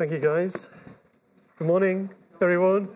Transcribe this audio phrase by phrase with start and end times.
[0.00, 0.70] Thank you, guys.
[1.58, 2.08] Good morning,
[2.40, 2.88] everyone.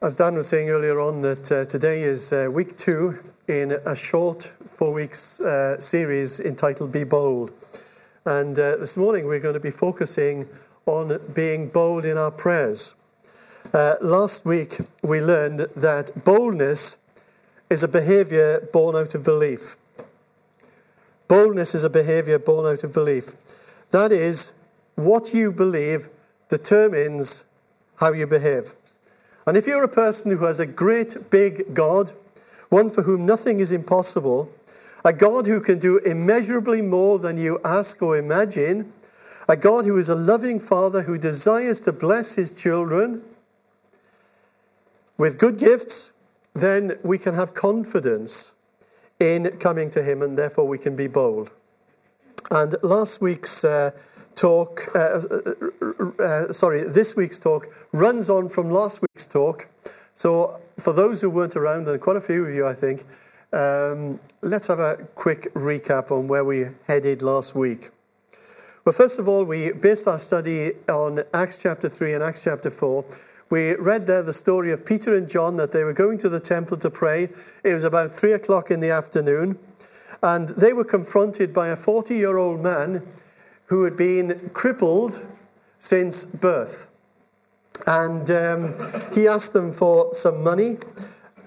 [0.00, 3.18] As Dan was saying earlier on, that uh, today is uh, week two
[3.48, 7.50] in a short four weeks uh, series entitled Be Bold.
[8.26, 10.48] And uh, this morning we're going to be focusing
[10.84, 12.96] on being bold in our prayers.
[13.72, 16.98] Uh, last week we learned that boldness
[17.70, 19.76] is a behavior born out of belief.
[21.28, 23.34] Boldness is a behavior born out of belief.
[23.92, 24.54] That is,
[24.96, 26.08] what you believe
[26.48, 27.44] determines
[27.98, 28.74] how you behave.
[29.46, 32.10] And if you're a person who has a great big God,
[32.70, 34.50] one for whom nothing is impossible,
[35.06, 38.92] a God who can do immeasurably more than you ask or imagine,
[39.48, 43.22] a God who is a loving Father who desires to bless his children
[45.16, 46.10] with good gifts,
[46.54, 48.50] then we can have confidence
[49.20, 51.52] in coming to him and therefore we can be bold.
[52.50, 53.92] And last week's uh,
[54.34, 59.68] talk, uh, uh, uh, sorry, this week's talk runs on from last week's talk.
[60.14, 63.06] So, for those who weren't around, and quite a few of you, I think, um,
[63.52, 67.90] let's have a quick recap on where we headed last week.
[68.84, 72.70] Well, first of all, we based our study on Acts chapter 3 and Acts chapter
[72.70, 73.04] 4.
[73.50, 76.40] We read there the story of Peter and John that they were going to the
[76.40, 77.28] temple to pray.
[77.64, 79.58] It was about 3 o'clock in the afternoon,
[80.22, 83.02] and they were confronted by a 40 year old man
[83.66, 85.24] who had been crippled
[85.78, 86.88] since birth.
[87.86, 88.74] And um,
[89.14, 90.78] he asked them for some money.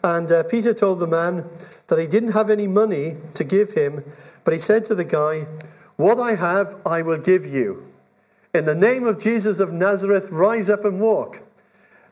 [0.03, 1.49] And uh, Peter told the man
[1.87, 4.03] that he didn't have any money to give him,
[4.43, 5.45] but he said to the guy,
[5.97, 7.85] What I have, I will give you.
[8.53, 11.43] In the name of Jesus of Nazareth, rise up and walk.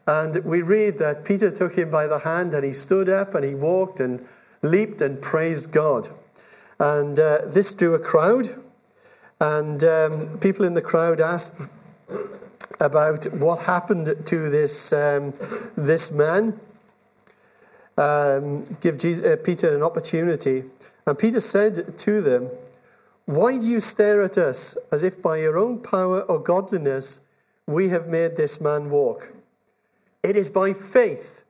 [0.05, 3.43] And we read that Peter took him by the hand and he stood up and
[3.43, 4.25] he walked and
[4.61, 6.09] leaped and praised God.
[6.79, 8.47] And uh, this drew a crowd.
[9.39, 11.69] And um, people in the crowd asked
[12.79, 15.33] about what happened to this, um,
[15.75, 16.59] this man
[17.97, 20.63] um, give Jesus, uh, Peter an opportunity.
[21.05, 22.49] And Peter said to them,
[23.25, 27.21] Why do you stare at us as if by your own power or godliness
[27.65, 29.33] we have made this man walk?
[30.23, 31.43] It is by faith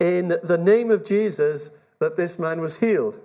[0.00, 1.70] in the name of Jesus
[2.00, 3.20] that this man was healed.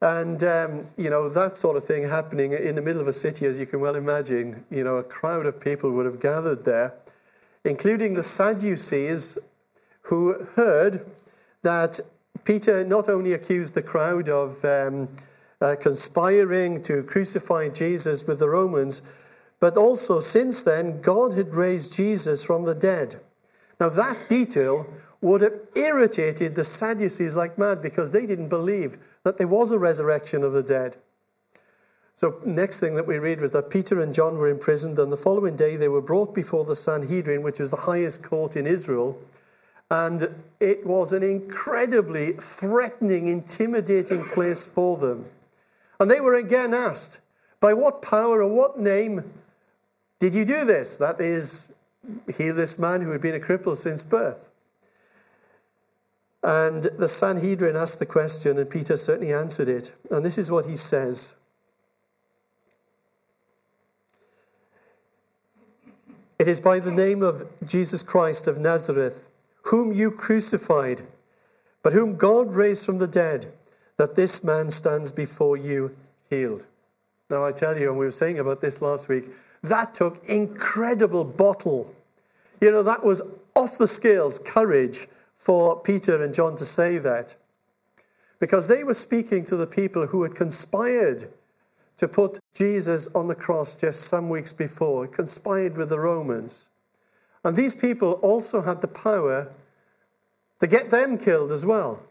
[0.00, 3.46] And, um, you know, that sort of thing happening in the middle of a city,
[3.46, 6.92] as you can well imagine, you know, a crowd of people would have gathered there,
[7.64, 9.38] including the Sadducees
[10.04, 11.04] who heard
[11.62, 12.00] that
[12.44, 15.08] Peter not only accused the crowd of um,
[15.60, 19.02] uh, conspiring to crucify Jesus with the Romans,
[19.60, 23.20] but also since then, God had raised Jesus from the dead.
[23.80, 24.86] Now, that detail
[25.20, 29.78] would have irritated the Sadducees like mad because they didn't believe that there was a
[29.78, 30.96] resurrection of the dead.
[32.14, 35.16] So, next thing that we read was that Peter and John were imprisoned, and the
[35.16, 39.18] following day they were brought before the Sanhedrin, which was the highest court in Israel,
[39.90, 45.26] and it was an incredibly threatening, intimidating place for them.
[46.00, 47.18] And they were again asked,
[47.60, 49.32] By what power or what name
[50.18, 50.96] did you do this?
[50.96, 51.68] That is,
[52.36, 54.50] heal this man who had been a cripple since birth.
[56.42, 59.92] And the Sanhedrin asked the question, and Peter certainly answered it.
[60.10, 61.34] And this is what he says
[66.38, 69.30] It is by the name of Jesus Christ of Nazareth
[69.64, 71.02] whom you crucified,
[71.82, 73.52] but whom God raised from the dead,
[73.96, 75.94] that this man stands before you
[76.28, 76.64] healed.
[77.30, 79.24] Now, I tell you, and we were saying about this last week,
[79.62, 81.94] that took incredible bottle.
[82.60, 83.22] You know, that was
[83.54, 87.34] off the scales courage for Peter and John to say that.
[88.38, 91.30] Because they were speaking to the people who had conspired
[91.96, 96.68] to put Jesus on the cross just some weeks before, conspired with the Romans.
[97.44, 99.52] And these people also had the power
[100.60, 102.02] to get them killed as well.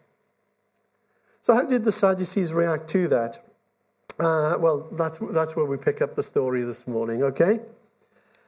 [1.41, 3.44] So, how did the Sadducees react to that?
[4.19, 7.59] Uh, well, that's, that's where we pick up the story this morning, okay?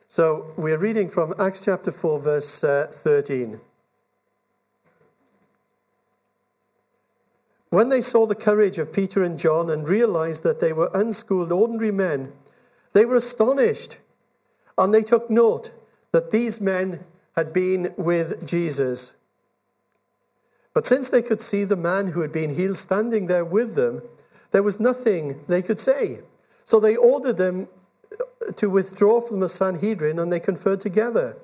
[0.07, 3.59] So, we're reading from Acts chapter 4, verse uh, 13.
[7.69, 11.51] When they saw the courage of Peter and John and realized that they were unschooled,
[11.51, 12.31] ordinary men,
[12.93, 13.97] they were astonished
[14.77, 15.71] and they took note
[16.15, 17.03] that these men
[17.35, 19.15] had been with Jesus.
[20.73, 24.01] But since they could see the man who had been healed standing there with them,
[24.51, 26.21] there was nothing they could say.
[26.63, 27.67] So they ordered them
[28.55, 31.35] to withdraw from the Sanhedrin and they conferred together.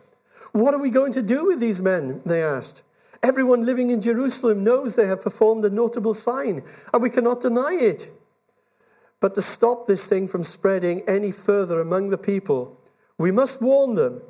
[0.53, 2.21] What are we going to do with these men?
[2.25, 2.81] They asked.
[3.21, 6.63] Everyone living in Jerusalem knows they have performed a notable sign,
[6.93, 8.09] and we cannot deny it.
[9.19, 12.79] But to stop this thing from spreading any further among the people,
[13.17, 14.21] we must warn them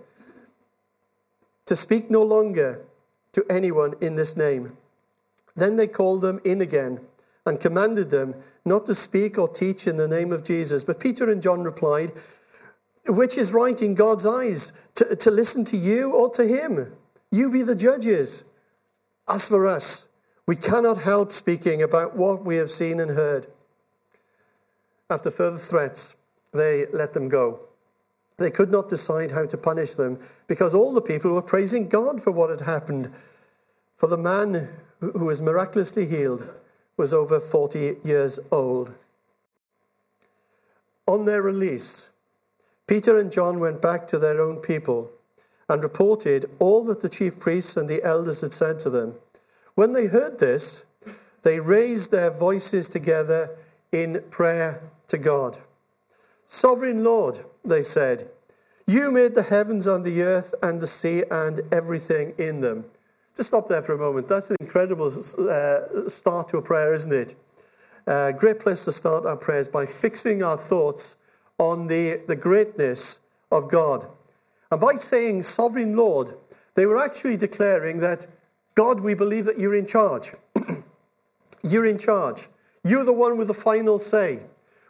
[1.71, 2.83] to speak no longer
[3.31, 4.75] to anyone in this name.
[5.55, 6.99] Then they called them in again
[7.45, 8.35] and commanded them
[8.65, 10.83] not to speak or teach in the name of Jesus.
[10.83, 12.11] But Peter and John replied,
[13.07, 16.91] Which is right in God's eyes, to, to listen to you or to him?
[17.31, 18.43] You be the judges.
[19.25, 20.09] As for us,
[20.45, 23.47] we cannot help speaking about what we have seen and heard.
[25.09, 26.17] After further threats,
[26.51, 27.61] they let them go.
[28.41, 32.21] They could not decide how to punish them because all the people were praising God
[32.21, 33.13] for what had happened.
[33.95, 36.49] For the man who was miraculously healed
[36.97, 38.93] was over 40 years old.
[41.07, 42.09] On their release,
[42.87, 45.11] Peter and John went back to their own people
[45.69, 49.15] and reported all that the chief priests and the elders had said to them.
[49.75, 50.83] When they heard this,
[51.43, 53.55] they raised their voices together
[53.91, 55.59] in prayer to God.
[56.45, 58.29] Sovereign Lord, they said,
[58.87, 62.85] you made the heavens and the earth and the sea and everything in them.
[63.37, 64.27] Just stop there for a moment.
[64.27, 67.35] That's an incredible uh, start to a prayer, isn't it?
[68.05, 71.15] Uh, great place to start our prayers by fixing our thoughts
[71.57, 73.21] on the, the greatness
[73.51, 74.07] of God.
[74.71, 76.33] And by saying, Sovereign Lord,
[76.75, 78.25] they were actually declaring that,
[78.75, 80.33] God, we believe that you're in charge.
[81.63, 82.47] you're in charge.
[82.83, 84.41] You're the one with the final say.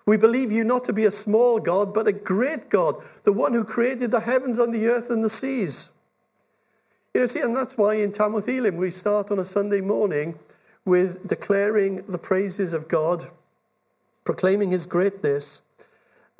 [0.06, 3.54] We believe you not to be a small God, but a great God, the one
[3.54, 5.92] who created the heavens and the earth and the seas.
[7.14, 10.40] You know, see, and that's why in Tamworth Elim we start on a Sunday morning
[10.86, 13.26] with declaring the praises of God,
[14.24, 15.62] proclaiming his greatness.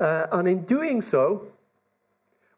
[0.00, 1.46] Uh, and in doing so,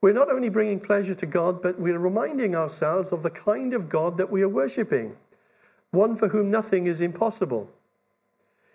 [0.01, 3.89] we're not only bringing pleasure to God, but we're reminding ourselves of the kind of
[3.89, 5.17] God that we are worshipping,
[5.91, 7.71] one for whom nothing is impossible.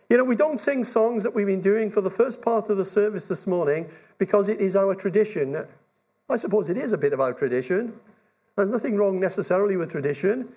[0.10, 2.78] You know, we don't sing songs that we've been doing for the first part of
[2.78, 5.68] the service this morning because it is our tradition.
[6.28, 7.94] I suppose it is a bit of our tradition.
[8.56, 10.50] There's nothing wrong necessarily with tradition,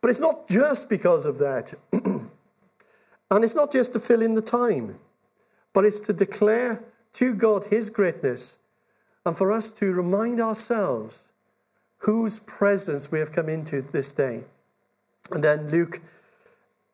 [0.00, 1.74] but it's not just because of that.
[1.92, 5.00] and it's not just to fill in the time,
[5.72, 6.84] but it's to declare
[7.14, 8.58] to God His greatness
[9.26, 11.32] and for us to remind ourselves
[11.98, 14.44] whose presence we have come into this day.
[15.32, 16.00] And then Luke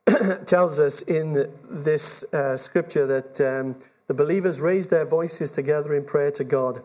[0.47, 3.77] tells us in this uh, scripture that um,
[4.07, 6.83] the believers raised their voices together in prayer to God.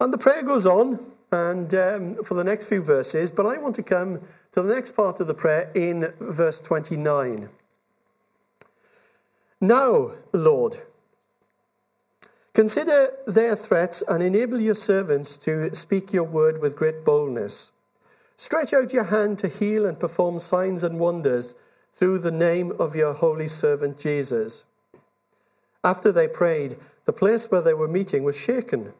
[0.00, 0.98] And the prayer goes on
[1.30, 4.20] and um, for the next few verses, but I want to come
[4.52, 7.48] to the next part of the prayer in verse 29.
[9.60, 10.82] Now, Lord,
[12.52, 17.72] consider their threats and enable your servants to speak your word with great boldness.
[18.36, 21.54] Stretch out your hand to heal and perform signs and wonders
[21.92, 24.64] through the name of your holy servant Jesus.
[25.84, 28.92] After they prayed, the place where they were meeting was shaken,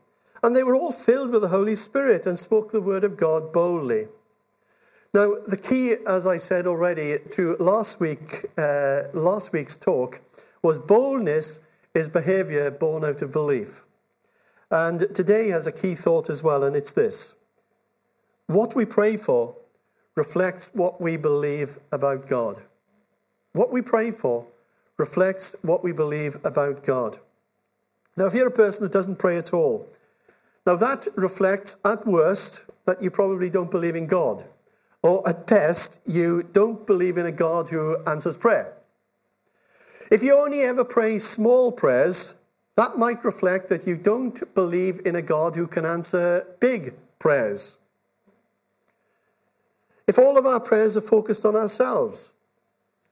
[0.43, 3.53] and they were all filled with the Holy Spirit and spoke the word of God
[3.53, 4.09] boldly.
[5.15, 10.21] Now, the key, as I said already, to last, week, uh, last week's talk
[10.63, 11.61] was boldness
[11.95, 13.85] is behavior born out of belief.
[14.71, 17.35] And today has a key thought as well, and it's this
[18.47, 19.55] what we pray for
[20.15, 22.63] reflects what we believe about God.
[23.53, 24.47] What we pray for
[24.97, 27.19] reflects what we believe about God.
[28.17, 29.89] Now, if you're a person that doesn't pray at all,
[30.67, 34.45] now that reflects at worst that you probably don't believe in God.
[35.03, 38.75] Or at best, you don't believe in a God who answers prayer.
[40.11, 42.35] If you only ever pray small prayers,
[42.77, 47.79] that might reflect that you don't believe in a God who can answer big prayers.
[50.07, 52.33] If all of our prayers are focused on ourselves,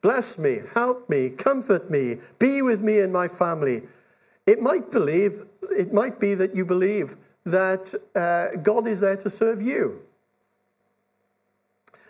[0.03, 3.83] Bless me, help me, comfort me, be with me and my family.
[4.47, 9.29] It might believe, it might be that you believe that uh, God is there to
[9.29, 10.01] serve you.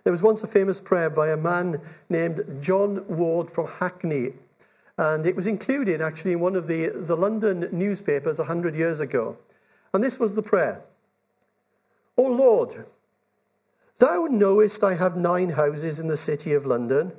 [0.04, 4.34] There was once a famous prayer by a man named John Ward from Hackney,
[4.96, 9.36] and it was included actually in one of the, the London newspapers 100 years ago.
[9.92, 10.82] And this was the prayer
[12.16, 12.86] O Lord,
[13.98, 17.12] thou knowest I have nine houses in the city of London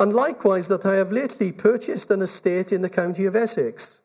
[0.00, 4.00] and likewise that I have lately purchased an estate in the county of Essex.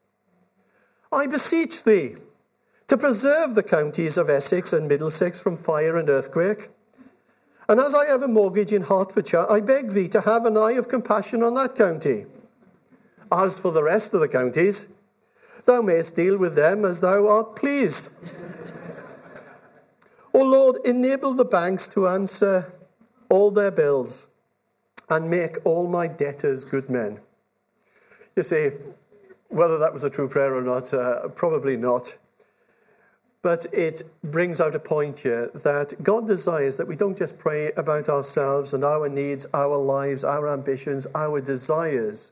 [1.09, 2.15] I beseech thee
[2.87, 6.67] to preserve the counties of Essex and Middlesex from fire and earthquake.
[7.69, 10.73] And as I have a mortgage in Hertfordshire, I beg thee to have an eye
[10.73, 12.25] of compassion on that county.
[13.31, 14.89] As for the rest of the counties,
[15.63, 18.09] Thou mayest deal with them as thou art pleased.
[20.33, 22.71] o Lord, enable the banks to answer
[23.29, 24.27] all their bills
[25.09, 27.19] and make all my debtors good men.
[28.35, 28.71] You see,
[29.49, 32.17] whether that was a true prayer or not, uh, probably not.
[33.41, 37.71] But it brings out a point here that God desires that we don't just pray
[37.73, 42.31] about ourselves and our needs, our lives, our ambitions, our desires.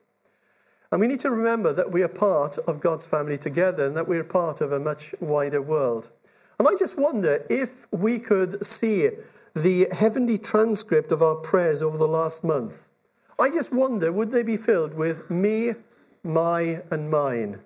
[0.92, 4.08] And we need to remember that we are part of God's family together and that
[4.08, 6.10] we're part of a much wider world.
[6.58, 9.10] And I just wonder if we could see
[9.54, 12.90] the heavenly transcript of our prayers over the last month.
[13.40, 15.74] I just wonder would they be filled with me,
[16.24, 17.60] my, and mine?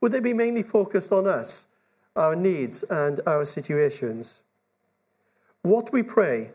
[0.00, 1.68] Would they be mainly focused on us?
[2.16, 4.42] our needs and our situations.
[5.62, 6.50] What we pray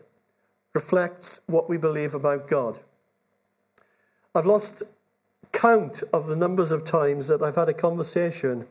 [0.74, 2.80] reflects what we believe about God.
[4.34, 4.82] I've lost
[5.52, 8.68] count of the numbers of times that I've had a conversation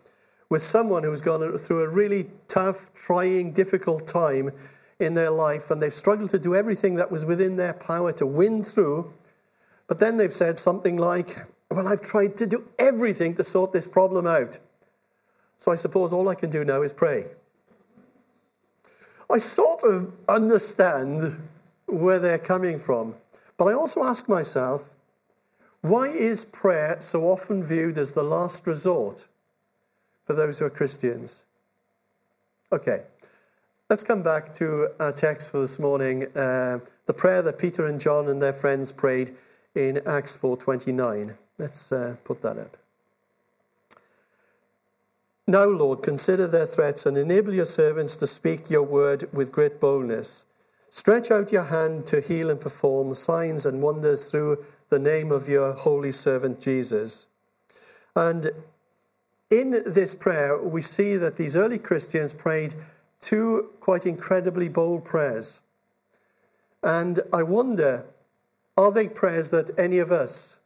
[0.50, 4.52] with someone who's gone through a really tough, trying, difficult time
[5.00, 8.26] in their life, and they've struggled to do everything that was within their power to
[8.26, 9.14] win through.
[9.88, 11.38] But then they've said something like,
[11.70, 14.60] Well, I've tried to do everything to sort this problem out.
[15.58, 17.26] So I suppose all I can do now is pray.
[19.30, 21.50] I sort of understand
[21.86, 23.16] where they're coming from,
[23.58, 24.94] but I also ask myself,
[25.82, 29.28] why is prayer so often viewed as the last resort
[30.26, 31.46] for those who are Christians?
[32.72, 33.04] Okay,
[33.90, 38.02] let's come back to our text for this morning, uh, the prayer that Peter and
[38.02, 39.36] John and their friends prayed
[39.76, 41.38] in Acts 4:29.
[41.58, 42.78] Let's uh, put that up.
[45.48, 49.80] Now, Lord, consider their threats and enable your servants to speak your word with great
[49.80, 50.44] boldness.
[50.90, 55.48] Stretch out your hand to heal and perform signs and wonders through the name of
[55.48, 57.28] your holy servant Jesus.
[58.16, 58.52] And
[59.50, 62.76] in this prayer, we see that these early Christians prayed
[63.20, 65.62] two quite incredibly bold prayers.
[66.84, 68.06] And I wonder,
[68.78, 70.58] are they prayers that any of us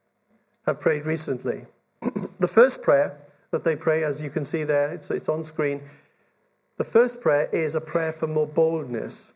[0.65, 1.65] have prayed recently?
[2.39, 3.17] the first prayer
[3.51, 5.81] that they pray, as you can see there, it's, it's on screen.
[6.77, 9.33] The first prayer is a prayer for more boldness.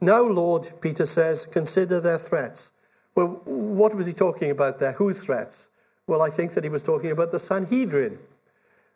[0.00, 2.72] Now, Lord, Peter says, consider their threats.
[3.14, 4.92] Well, what was he talking about there?
[4.92, 5.70] Whose threats?
[6.06, 8.18] Well, I think that he was talking about the Sanhedrin,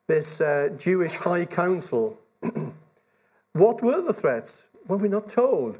[0.07, 2.19] this uh, Jewish high council.
[3.53, 4.69] what were the threats?
[4.87, 5.79] Well, we're not told.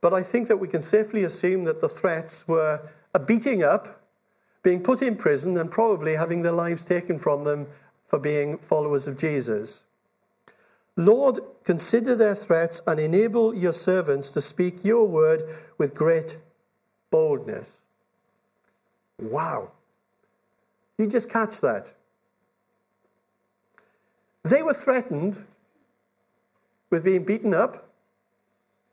[0.00, 4.02] But I think that we can safely assume that the threats were a beating up
[4.62, 7.66] being put in prison and probably having their lives taken from them
[8.06, 9.84] for being followers of Jesus.
[10.96, 15.42] Lord, consider their threats and enable your servants to speak your word
[15.78, 16.36] with great
[17.10, 17.84] boldness.
[19.18, 19.72] Wow.
[20.98, 21.92] You just catch that.
[24.44, 25.44] They were threatened
[26.92, 27.88] with being beaten up,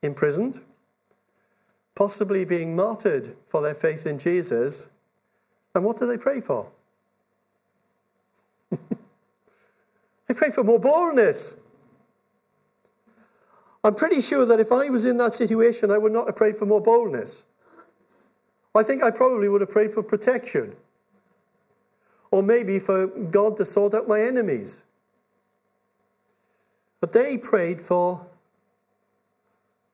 [0.02, 0.62] imprisoned,
[1.96, 4.90] possibly being martyred for their faith in Jesus,
[5.76, 6.72] and what do they pray for?
[8.72, 11.58] they pray for more boldness.
[13.84, 16.56] I'm pretty sure that if I was in that situation, I would not have prayed
[16.56, 17.46] for more boldness.
[18.74, 20.76] I think I probably would have prayed for protection.
[22.32, 24.86] Or maybe for God to sort out my enemies.
[27.00, 28.26] But they prayed for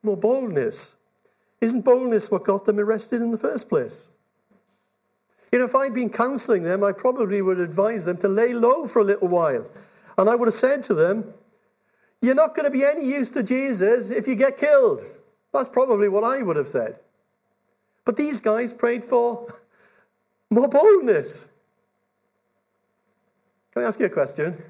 [0.04, 0.96] more boldness.
[1.62, 4.10] Isn't boldness what got them arrested in the first place?
[5.52, 8.88] You know, if I'd been counseling them, I probably would advise them to lay low
[8.88, 9.66] for a little while.
[10.18, 11.34] And I would have said to them,
[12.22, 15.06] You're not going to be any use to Jesus if you get killed.
[15.54, 17.00] That's probably what I would have said.
[18.04, 19.48] But these guys prayed for
[20.52, 21.48] more boldness.
[23.74, 24.62] Can I ask you a question?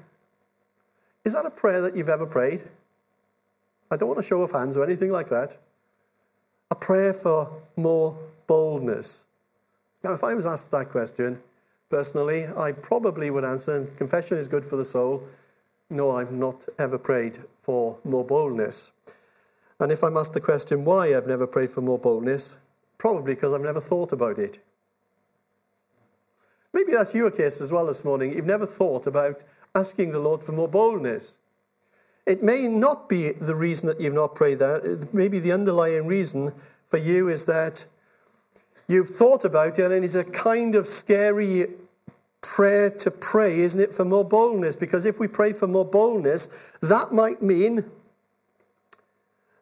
[1.26, 2.62] Is that a prayer that you've ever prayed?
[3.90, 5.56] I don't want to show of hands or anything like that.
[6.70, 8.16] A prayer for more
[8.46, 9.26] boldness.
[10.04, 11.42] Now, if I was asked that question,
[11.90, 15.24] personally, I probably would answer confession is good for the soul.
[15.90, 18.92] No, I've not ever prayed for more boldness.
[19.80, 22.58] And if I'm asked the question why I've never prayed for more boldness,
[22.98, 24.60] probably because I've never thought about it.
[26.72, 28.32] Maybe that's your case as well this morning.
[28.32, 29.42] You've never thought about
[29.76, 31.36] asking the Lord for more boldness.
[32.24, 35.10] It may not be the reason that you've not prayed that.
[35.12, 36.52] Maybe the underlying reason
[36.86, 37.84] for you is that
[38.88, 41.68] you've thought about it, and it's a kind of scary
[42.40, 44.76] prayer to pray, isn't it, for more boldness?
[44.76, 46.48] Because if we pray for more boldness,
[46.80, 47.84] that might mean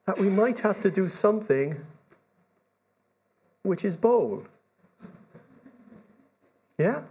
[0.07, 1.85] that we might have to do something
[3.63, 4.49] which is bold.
[6.79, 7.03] Yeah?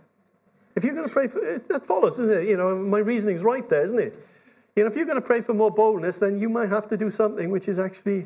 [0.76, 2.50] If you're going to pray for eh, that follows, isn't it?
[2.50, 4.28] You know, my reasoning's right there, isn't it?
[4.76, 6.98] You know, if you're going to pray for more boldness, then you might have to
[6.98, 8.26] do something which is actually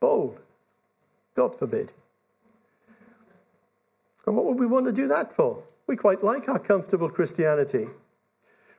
[0.00, 0.40] bold.
[1.34, 1.92] God forbid.
[4.26, 5.62] And what would we want to do that for?
[5.86, 7.88] We quite like our comfortable Christianity.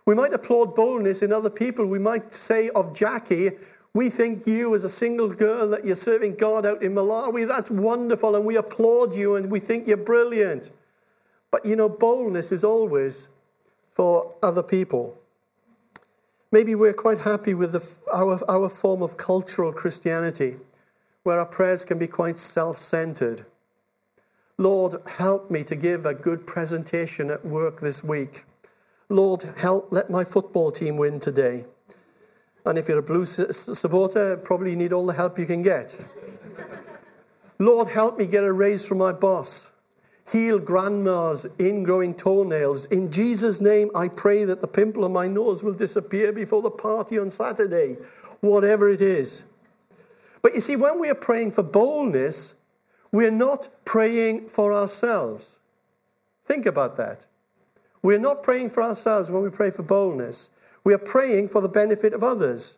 [0.05, 1.85] We might applaud boldness in other people.
[1.85, 3.51] We might say of Jackie,
[3.93, 7.69] we think you, as a single girl, that you're serving God out in Malawi, that's
[7.69, 10.71] wonderful, and we applaud you and we think you're brilliant.
[11.51, 13.27] But you know, boldness is always
[13.91, 15.17] for other people.
[16.51, 20.58] Maybe we're quite happy with the, our, our form of cultural Christianity,
[21.24, 23.46] where our prayers can be quite self centered.
[24.58, 28.46] Lord, help me to give a good presentation at work this week.
[29.10, 31.65] Lord, help, let my football team win today.
[32.65, 35.96] And if you're a blue supporter, probably you need all the help you can get.
[37.60, 39.70] Lord, help me get a raise from my boss.
[40.31, 42.85] Heal grandma's ingrowing toenails.
[42.85, 46.71] In Jesus' name, I pray that the pimple on my nose will disappear before the
[46.71, 47.97] party on Saturday,
[48.39, 49.43] whatever it is.
[50.41, 52.55] But you see, when we are praying for boldness,
[53.11, 55.59] we're not praying for ourselves.
[56.45, 57.25] Think about that.
[58.01, 60.50] We're not praying for ourselves when we pray for boldness.
[60.83, 62.77] We are praying for the benefit of others.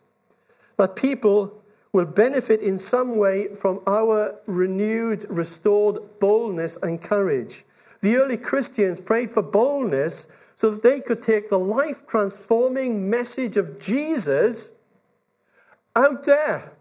[0.76, 1.62] That people
[1.94, 7.64] will benefit in some way from our renewed, restored boldness and courage.
[8.00, 13.56] The early Christians prayed for boldness so that they could take the life transforming message
[13.56, 14.72] of Jesus
[15.94, 16.72] out there,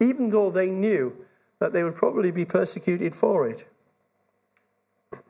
[0.00, 1.14] even though they knew
[1.58, 3.68] that they would probably be persecuted for it.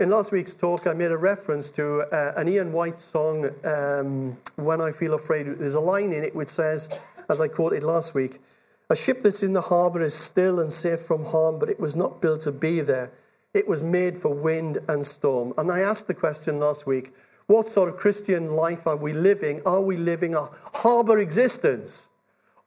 [0.00, 4.36] In last week's talk, I made a reference to uh, an Ian White song, um,
[4.56, 5.46] When I Feel Afraid.
[5.46, 6.90] There's a line in it which says,
[7.28, 8.38] as I quoted last week,
[8.88, 11.96] A ship that's in the harbour is still and safe from harm, but it was
[11.96, 13.10] not built to be there.
[13.52, 15.52] It was made for wind and storm.
[15.58, 17.12] And I asked the question last week
[17.46, 19.62] what sort of Christian life are we living?
[19.64, 22.08] Are we living a harbour existence?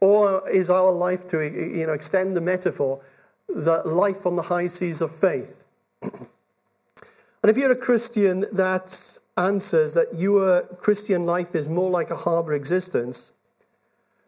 [0.02, 3.02] Or is our life, to you know, extend the metaphor,
[3.50, 5.66] the life on the high seas of faith?
[7.42, 12.16] And if you're a Christian that answers that your Christian life is more like a
[12.16, 13.32] harbor existence,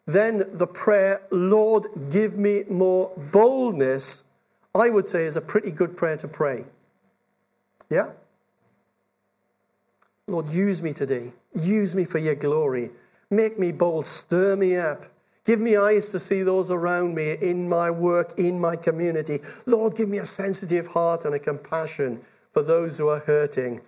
[0.05, 4.23] then the prayer, Lord, give me more boldness,
[4.73, 6.65] I would say is a pretty good prayer to pray.
[7.89, 8.11] Yeah?
[10.27, 11.33] Lord, use me today.
[11.59, 12.91] Use me for your glory.
[13.29, 14.05] Make me bold.
[14.05, 15.05] Stir me up.
[15.43, 19.39] Give me eyes to see those around me in my work, in my community.
[19.65, 23.81] Lord, give me a sensitive heart and a compassion for those who are hurting.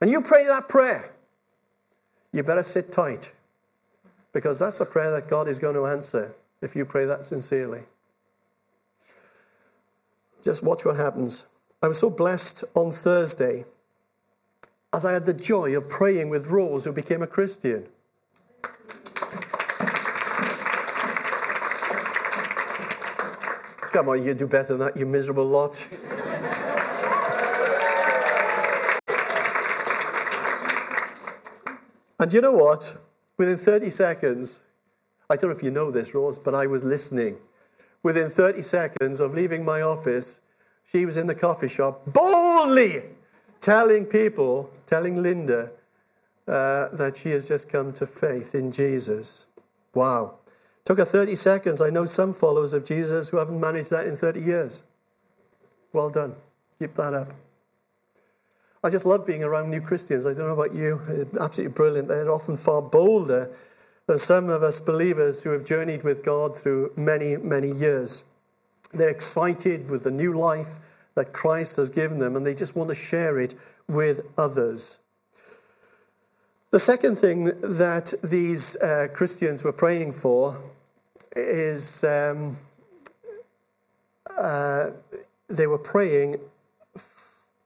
[0.00, 1.12] And you pray that prayer,
[2.32, 3.32] you better sit tight
[4.32, 7.82] because that's a prayer that God is going to answer if you pray that sincerely.
[10.42, 11.46] Just watch what happens.
[11.82, 13.64] I was so blessed on Thursday
[14.92, 17.86] as I had the joy of praying with Rose, who became a Christian.
[23.92, 25.84] Come on, you do better than that, you miserable lot.
[32.18, 32.94] And you know what?
[33.40, 34.60] Within 30 seconds,
[35.30, 37.38] I don't know if you know this, Rose, but I was listening.
[38.02, 40.42] Within 30 seconds of leaving my office,
[40.84, 43.04] she was in the coffee shop boldly
[43.58, 45.70] telling people, telling Linda,
[46.46, 49.46] uh, that she has just come to faith in Jesus.
[49.94, 50.34] Wow.
[50.84, 51.80] Took her 30 seconds.
[51.80, 54.82] I know some followers of Jesus who haven't managed that in 30 years.
[55.94, 56.34] Well done.
[56.78, 57.32] Keep that up.
[58.82, 60.26] I just love being around new Christians.
[60.26, 61.00] I don't know about you,
[61.38, 62.08] absolutely brilliant.
[62.08, 63.54] They're often far bolder
[64.06, 68.24] than some of us believers who have journeyed with God through many, many years.
[68.92, 70.78] They're excited with the new life
[71.14, 73.54] that Christ has given them, and they just want to share it
[73.86, 74.98] with others.
[76.70, 80.56] The second thing that these uh, Christians were praying for
[81.36, 82.56] is um,
[84.38, 84.90] uh,
[85.48, 86.40] they were praying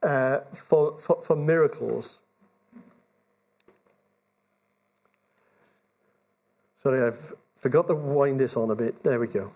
[0.05, 2.21] uh, for, for, for miracles.
[6.75, 9.03] Sorry, I've forgot to wind this on a bit.
[9.03, 9.51] There we go.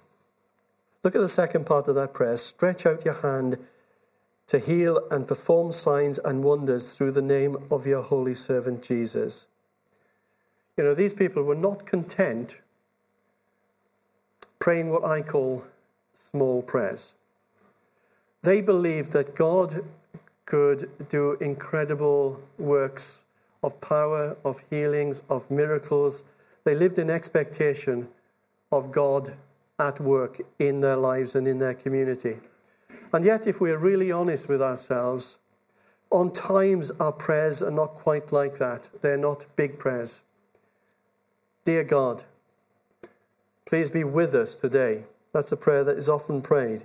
[1.04, 2.37] Look at the second part of that prayer.
[2.37, 3.58] Stretch out your hand
[4.46, 9.46] to heal and perform signs and wonders through the name of your holy servant Jesus.
[10.76, 12.61] You know, these people were not content
[14.58, 15.64] praying what I call
[16.14, 17.14] small prayers.
[18.42, 19.84] They believed that God
[20.48, 23.26] could do incredible works
[23.62, 26.24] of power, of healings, of miracles.
[26.64, 28.08] They lived in expectation
[28.72, 29.34] of God
[29.78, 32.38] at work in their lives and in their community.
[33.12, 35.37] And yet, if we're really honest with ourselves,
[36.11, 38.88] on times our prayers are not quite like that.
[39.02, 40.22] They're not big prayers.
[41.66, 42.24] Dear God,
[43.66, 45.04] please be with us today.
[45.34, 46.84] That's a prayer that is often prayed.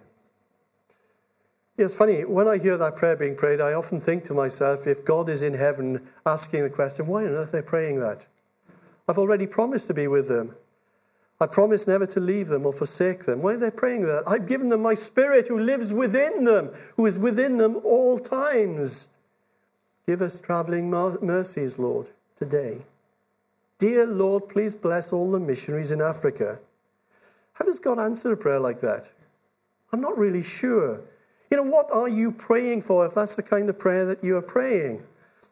[1.75, 5.03] It's funny, when I hear that prayer being prayed, I often think to myself, if
[5.03, 8.27] God is in heaven asking the question, why on earth are they praying that?
[9.07, 10.55] I've already promised to be with them.
[11.41, 13.41] I promised never to leave them or forsake them.
[13.41, 14.23] Why are they praying that?
[14.27, 19.09] I've given them my spirit who lives within them, who is within them all times.
[20.05, 22.83] Give us traveling mercies, Lord, today.
[23.79, 26.59] Dear Lord, please bless all the missionaries in Africa.
[27.53, 29.09] How does God answer a prayer like that?
[29.91, 31.01] I'm not really sure.
[31.53, 34.35] You know, what are you praying for if that's the kind of prayer that you
[34.37, 35.03] are praying?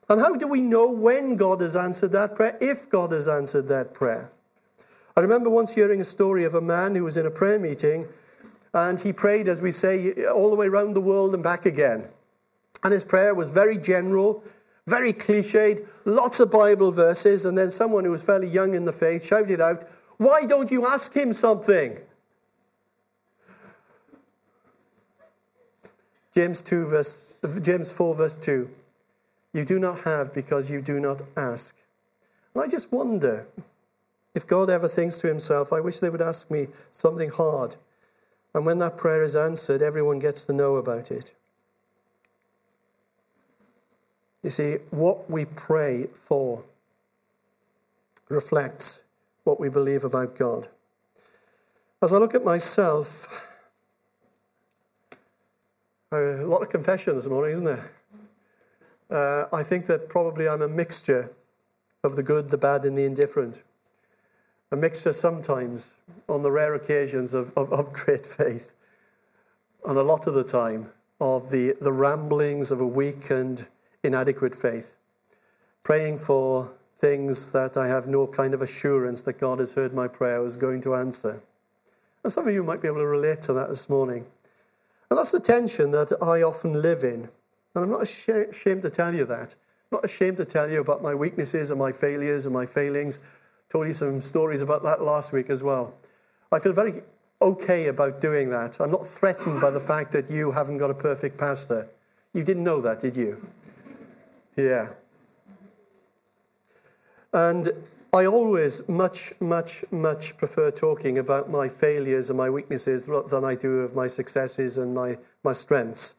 [0.10, 3.68] And how do we know when God has answered that prayer, if God has answered
[3.68, 4.32] that prayer?
[5.16, 8.08] I remember once hearing a story of a man who was in a prayer meeting
[8.74, 12.08] and he prayed, as we say, all the way around the world and back again.
[12.84, 14.44] And his prayer was very general,
[14.88, 17.46] very cliched, lots of Bible verses.
[17.46, 19.88] And then someone who was fairly young in the faith shouted out,
[20.18, 22.00] Why don't you ask him something?
[26.34, 28.70] James 2 verse James 4 verse 2.
[29.54, 31.76] You do not have because you do not ask.
[32.54, 33.48] And I just wonder
[34.34, 37.76] if God ever thinks to himself, I wish they would ask me something hard.
[38.54, 41.34] And when that prayer is answered, everyone gets to know about it.
[44.44, 46.64] You see, what we pray for
[48.30, 49.02] reflects
[49.44, 50.68] what we believe about God.
[52.02, 53.51] As I look at myself,
[56.12, 57.92] a lot of confession this morning, isn't there?
[59.10, 61.32] Uh, I think that probably I'm a mixture
[62.04, 63.64] of the good, the bad, and the indifferent.
[64.72, 65.96] A mixture sometimes,
[66.28, 68.74] on the rare occasions of, of, of great faith,
[69.86, 70.90] and a lot of the time
[71.22, 73.68] of the, the ramblings of a weak and
[74.04, 74.98] inadequate faith.
[75.84, 80.08] Praying for things that I have no kind of assurance that God has heard my
[80.08, 81.42] prayer, is going to answer.
[82.24, 84.26] And some of you might be able to relate to that this morning.
[85.12, 87.28] And that's the tension that I often live in.
[87.76, 89.56] And I'm not ashamed to tell you that.
[89.92, 93.20] I'm not ashamed to tell you about my weaknesses and my failures and my failings.
[93.20, 95.94] I told you some stories about that last week as well.
[96.50, 97.04] I feel very
[97.42, 98.80] okay about doing that.
[98.80, 101.90] I'm not threatened by the fact that you haven't got a perfect pastor.
[102.34, 103.46] You didn't know that, did you?
[104.56, 104.92] Yeah.
[107.34, 107.74] And
[108.14, 113.56] I always much, much, much prefer talking about my failures and my weaknesses than I
[113.56, 116.16] do of my successes and my, my strengths.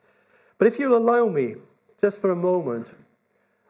[0.56, 1.56] But if you'll allow me,
[2.00, 2.94] just for a moment,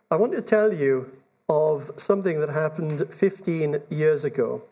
[0.08, 1.10] I want to tell you
[1.48, 4.62] of something that happened 15 years ago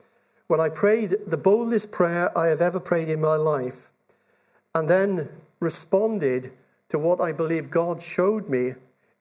[0.47, 3.91] when I prayed the boldest prayer I have ever prayed in my life
[4.77, 6.53] and then responded
[6.89, 8.75] to what I believe God showed me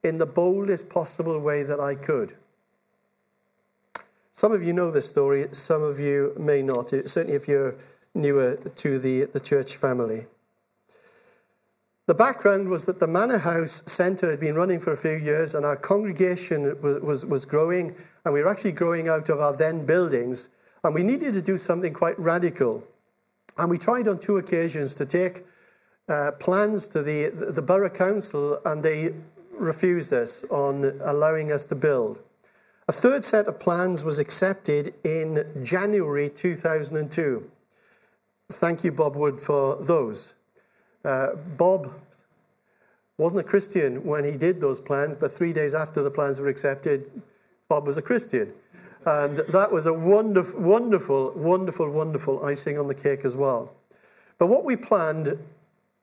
[0.04, 2.36] in the boldest possible way that I could.
[4.32, 7.74] Some of you know this story, some of you may not, certainly if you're
[8.14, 10.26] newer to the, the church family.
[12.06, 15.54] The background was that the Manor House Centre had been running for a few years,
[15.54, 19.52] and our congregation was, was, was growing, and we were actually growing out of our
[19.52, 20.48] then buildings,
[20.82, 22.82] and we needed to do something quite radical.
[23.58, 25.44] And we tried on two occasions to take
[26.08, 29.14] uh, plans to the, the borough council, and they
[29.52, 32.20] refused us on allowing us to build.
[32.90, 37.48] A third set of plans was accepted in January 2002.
[38.50, 40.34] Thank you, Bob Wood, for those.
[41.04, 41.94] Uh, Bob
[43.16, 46.48] wasn't a Christian when he did those plans, but three days after the plans were
[46.48, 47.22] accepted,
[47.68, 48.52] Bob was a Christian.
[49.06, 53.72] And that was a wonderful, wonderful, wonderful, wonderful icing on the cake as well.
[54.36, 55.38] But what we planned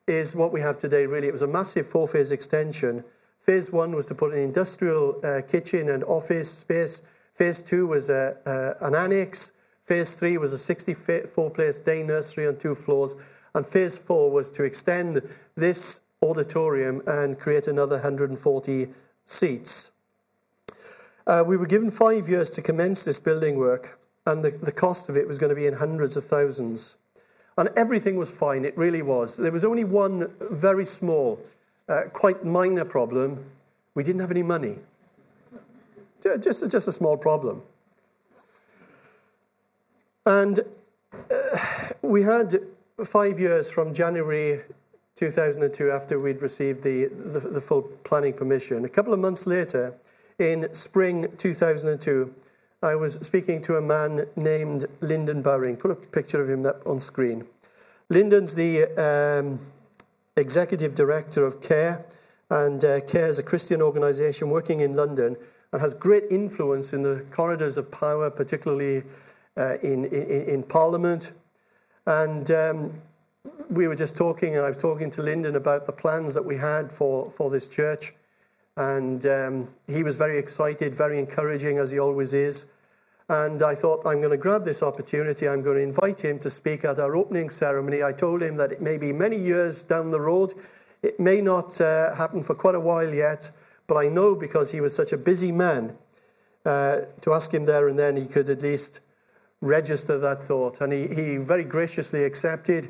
[0.08, 1.28] is what we have today, really.
[1.28, 3.04] It was a massive four phase extension
[3.48, 7.02] Phase one was to put an industrial uh, kitchen and office space.
[7.34, 9.54] Phase two was a, uh, an annex.
[9.86, 13.16] Phase three was a 64 place day nursery on two floors.
[13.56, 15.22] And phase four was to extend
[15.56, 18.90] this auditorium and create another 140
[19.24, 19.92] seats.
[21.26, 25.08] Uh, we were given five years to commence this building work, and the, the cost
[25.08, 26.98] of it was going to be in hundreds of thousands.
[27.58, 29.38] And everything was fine, it really was.
[29.38, 31.40] There was only one very small
[31.90, 33.46] uh, quite minor problem.
[33.96, 34.78] We didn't have any money.
[36.22, 37.62] Just, just a small problem.
[40.26, 40.60] And
[41.32, 41.58] uh,
[42.02, 42.60] we had
[43.06, 44.62] five years from January
[45.16, 48.86] 2002 after we'd received the, the, the, full planning permission.
[48.86, 49.94] A couple of months later,
[50.38, 52.34] in spring 2002,
[52.84, 55.78] I was speaking to a man named Lyndon Bowring.
[55.78, 57.46] Put a picture of him up on screen.
[58.10, 59.60] Lyndon's the um,
[60.38, 62.06] executive director of CARE,
[62.50, 65.36] and uh, is a Christian organization working in London,
[65.72, 69.04] and has great influence in the corridors of power, particularly
[69.58, 71.34] uh, in, in, in, Parliament.
[72.06, 73.02] And um,
[73.70, 76.58] we were just talking, and I was talking to Lyndon about the plans that we
[76.58, 78.14] had for, for this church.
[78.78, 82.68] And um, he was very excited, very encouraging, as he always is.
[83.30, 85.48] And I thought, I'm going to grab this opportunity.
[85.48, 88.02] I'm going to invite him to speak at our opening ceremony.
[88.02, 90.54] I told him that it may be many years down the road.
[91.04, 93.52] It may not uh, happen for quite a while yet,
[93.86, 95.98] but I know because he was such a busy man
[96.66, 99.02] uh, to ask him there and then he could at least
[99.62, 100.80] register that thought.
[100.80, 102.90] And he, he very graciously accepted.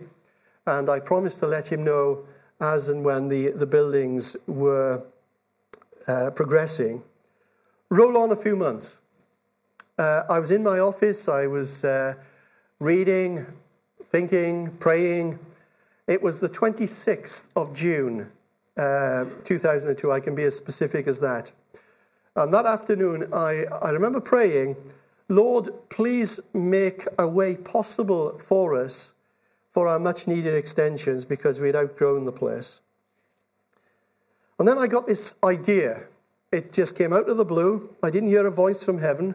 [0.67, 2.26] And I promised to let him know
[2.60, 5.06] as and when the, the buildings were
[6.08, 7.04] uh, progressing.
[7.89, 9.00] Roll on a few months.
[9.97, 12.13] Uh, I was in my office, I was uh,
[12.79, 13.47] reading,
[14.03, 15.39] thinking, praying.
[16.05, 18.29] It was the 26th of June,
[18.77, 20.12] uh, 2002.
[20.12, 21.51] I can be as specific as that.
[22.36, 24.75] And that afternoon, I, I remember praying,
[25.29, 29.13] Lord, please make a way possible for us
[29.71, 32.81] for our much needed extensions because we'd outgrown the place.
[34.60, 36.03] And then I got this idea.
[36.51, 37.95] It just came out of the blue.
[38.03, 39.33] I didn't hear a voice from heaven.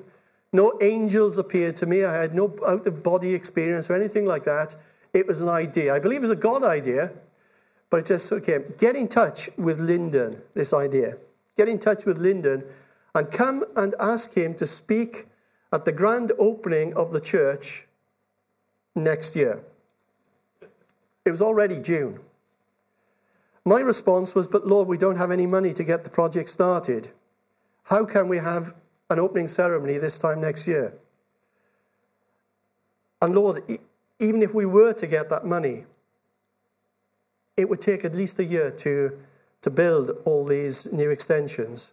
[0.53, 2.05] No angels appeared to me.
[2.05, 4.77] I had no out of body experience or anything like that.
[5.15, 5.95] It was an idea.
[5.95, 7.13] I believe it was a God idea,
[7.91, 8.65] but it just sort of came.
[8.79, 11.17] Get in touch with Lyndon, this idea.
[11.57, 12.65] Get in touch with Lyndon
[13.15, 15.27] and come and ask him to speak
[15.73, 17.87] at the grand opening of the church
[18.95, 19.63] next year.
[21.25, 22.21] It was already June.
[23.65, 27.11] My response was, But Lord, we don't have any money to get the project started.
[27.85, 28.75] How can we have
[29.13, 30.95] an opening ceremony this time next year.
[33.21, 33.63] And Lord,
[34.19, 35.85] even if we were to get that money,
[37.57, 39.19] it would take at least a year to,
[39.61, 41.93] to build all these new extensions.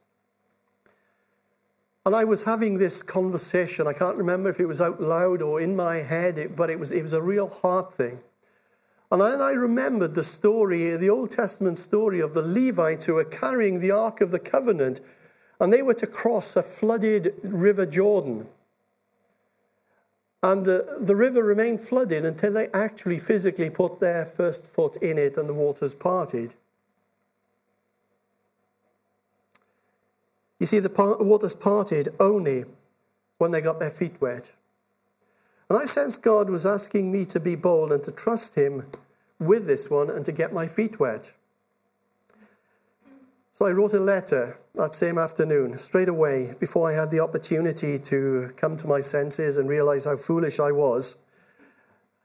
[2.06, 3.86] And I was having this conversation.
[3.86, 6.92] I can't remember if it was out loud or in my head, but it was,
[6.92, 8.22] it was a real heart thing.
[9.12, 13.26] And then I remembered the story, the Old Testament story of the Levites who were
[13.26, 15.02] carrying the Ark of the Covenant
[15.60, 18.48] and they were to cross a flooded river Jordan.
[20.42, 25.18] And the, the river remained flooded until they actually physically put their first foot in
[25.18, 26.56] it and the waters parted.
[30.60, 32.66] You see, the waters parted only
[33.38, 34.52] when they got their feet wet.
[35.70, 38.86] And I sensed God was asking me to be bold and to trust Him
[39.40, 41.34] with this one and to get my feet wet.
[43.52, 47.98] So I wrote a letter that same afternoon, straight away, before I had the opportunity
[47.98, 51.18] to come to my senses and realize how foolish I was,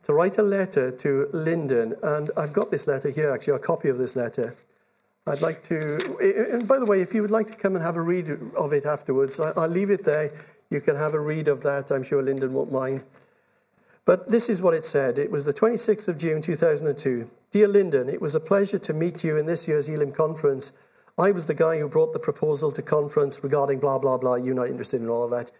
[0.02, 1.94] to write a letter to Lyndon.
[2.02, 4.54] And I've got this letter here, actually, a copy of this letter.
[5.26, 7.96] I'd like to, and by the way, if you would like to come and have
[7.96, 10.30] a read of it afterwards, I'll leave it there.
[10.68, 11.90] You can have a read of that.
[11.90, 13.02] I'm sure Lyndon won't mind.
[14.04, 15.18] But this is what it said.
[15.18, 17.30] It was the 26th of June, 2002.
[17.50, 20.72] Dear Lyndon, it was a pleasure to meet you in this year's Elim conference
[21.16, 24.34] I was the guy who brought the proposal to conference regarding blah, blah, blah.
[24.34, 25.52] You're not interested in all of that.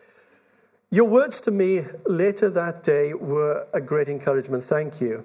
[0.91, 4.65] Your words to me later that day were a great encouragement.
[4.65, 5.25] Thank you.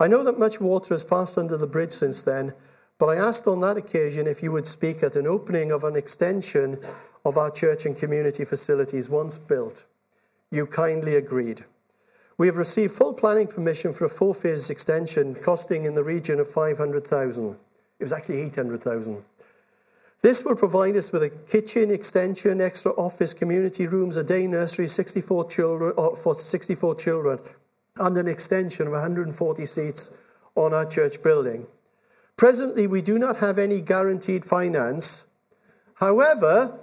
[0.00, 2.52] I know that much water has passed under the bridge since then,
[2.98, 5.94] but I asked on that occasion if you would speak at an opening of an
[5.94, 6.80] extension
[7.24, 9.84] of our church and community facilities once built.
[10.50, 11.64] You kindly agreed.
[12.36, 16.40] We have received full planning permission for a four phase extension costing in the region
[16.40, 17.56] of 500,000.
[17.98, 19.24] It was actually 800,000.
[20.20, 24.86] This will provide us with a kitchen extension, extra office, community rooms, a day nursery,
[24.86, 27.38] 64 children, uh, for 64 children,
[27.98, 30.10] and an extension of 140 seats
[30.54, 31.66] on our church building.
[32.36, 35.26] Presently, we do not have any guaranteed finance.
[35.96, 36.78] However,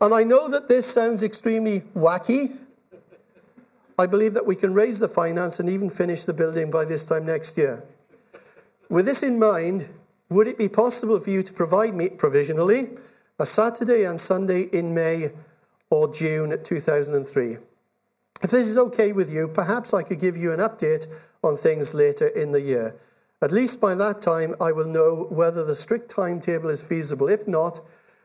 [0.00, 2.56] and I know that this sounds extremely wacky,
[3.98, 7.04] I believe that we can raise the finance and even finish the building by this
[7.04, 7.82] time next year.
[8.88, 9.86] With this in mind,
[10.30, 12.90] would it be possible for you to provide me provisionally
[13.38, 15.32] a Saturday and Sunday in May
[15.90, 17.58] or June 2003?
[18.42, 21.06] If this is okay with you, perhaps I could give you an update
[21.42, 22.94] on things later in the year.
[23.42, 27.28] At least by that time, I will know whether the strict timetable is feasible.
[27.28, 27.80] If not,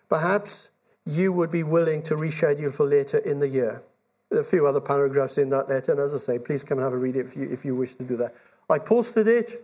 [0.08, 0.70] perhaps
[1.06, 3.84] you would be willing to reschedule for later in the year.
[4.30, 6.78] There are a few other paragraphs in that letter, and as I say, please come
[6.78, 8.34] and have a read if you, if you wish to do that.
[8.70, 9.62] I posted it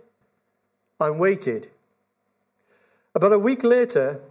[0.99, 1.69] and waited.
[3.15, 4.21] About a week later,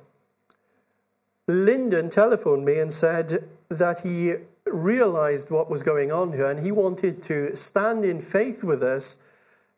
[1.46, 6.70] Lyndon telephoned me and said that he realized what was going on here and he
[6.70, 9.18] wanted to stand in faith with us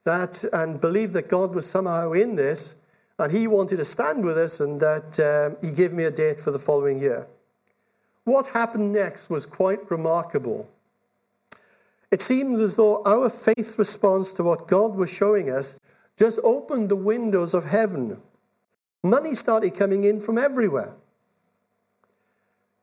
[0.04, 2.76] that and believe that God was somehow in this
[3.20, 6.40] And he wanted to stand with us, and that um, he gave me a date
[6.40, 7.26] for the following year.
[8.24, 10.66] What happened next was quite remarkable.
[12.10, 15.78] It seemed as though our faith response to what God was showing us
[16.20, 18.20] just opened the windows of heaven.
[19.02, 20.92] Money started coming in from everywhere.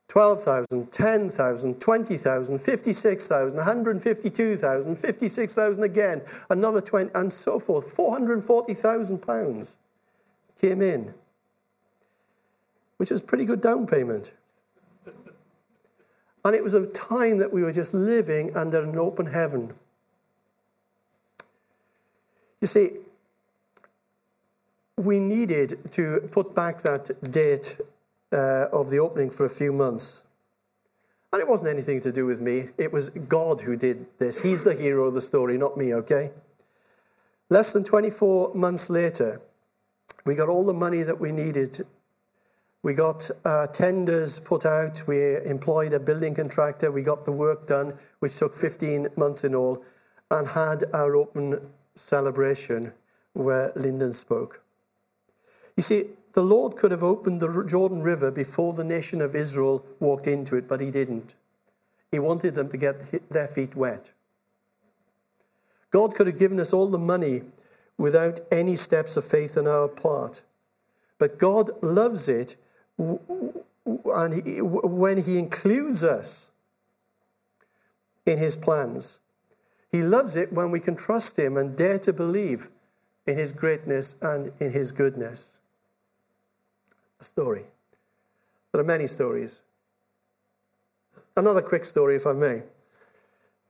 [0.08, 7.92] 12,000, 10,000, 20,000, 56,000, 152,000, 56,000 again, another 20, and so forth.
[7.92, 9.78] 440,000 pounds
[10.60, 11.14] came in,
[12.96, 14.32] which was pretty good down payment.
[16.44, 19.74] And it was a time that we were just living under an open heaven.
[22.62, 22.92] You see,
[24.98, 27.78] we needed to put back that date
[28.34, 30.24] uh, of the opening for a few months.
[31.32, 32.70] And it wasn't anything to do with me.
[32.78, 34.40] It was God who did this.
[34.40, 36.32] He's the hero of the story, not me, okay?
[37.50, 39.40] Less than 24 months later,
[40.26, 41.86] we got all the money that we needed.
[42.82, 45.04] We got uh, tenders put out.
[45.06, 46.92] We employed a building contractor.
[46.92, 49.84] We got the work done, which took 15 months in all,
[50.32, 51.60] and had our open
[51.96, 52.94] celebration
[53.34, 54.62] where Lyndon spoke.
[55.78, 59.86] You see, the Lord could have opened the Jordan River before the nation of Israel
[60.00, 61.36] walked into it, but He didn't.
[62.12, 64.12] He wanted them to get their feet wet.
[65.92, 67.44] God could have given us all the money
[67.98, 70.42] without any steps of faith on our part.
[71.20, 72.56] But God loves it
[72.98, 76.50] and he, when He includes us
[78.26, 79.20] in His plans.
[79.92, 82.70] He loves it when we can trust Him and dare to believe
[83.26, 85.60] in His greatness and in His goodness
[87.20, 87.66] a story.
[88.72, 89.64] There are many stories.
[91.36, 92.64] Another quick story, if I may.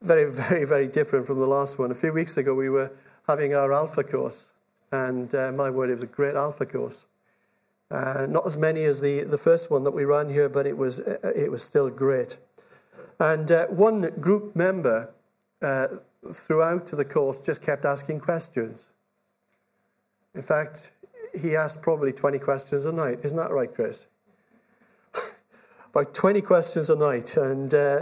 [0.02, 1.92] Very, very, very different from the last one.
[1.92, 2.92] A few weeks ago, we were
[3.28, 4.54] having our Alpha course,
[4.92, 7.06] and uh, my word, it was a great Alpha course.
[7.90, 10.78] Uh, not as many as the, the first one that we ran here, but it
[10.78, 12.38] was, uh, it was still great.
[13.20, 15.10] And uh, one group member
[15.62, 15.88] uh,
[16.34, 18.90] throughout the course just kept asking questions.
[20.36, 20.92] In fact,
[21.38, 23.20] he asked probably 20 questions a night.
[23.24, 24.06] Isn't that right, Chris?
[25.94, 27.38] About 20 questions a night.
[27.38, 28.00] And, uh,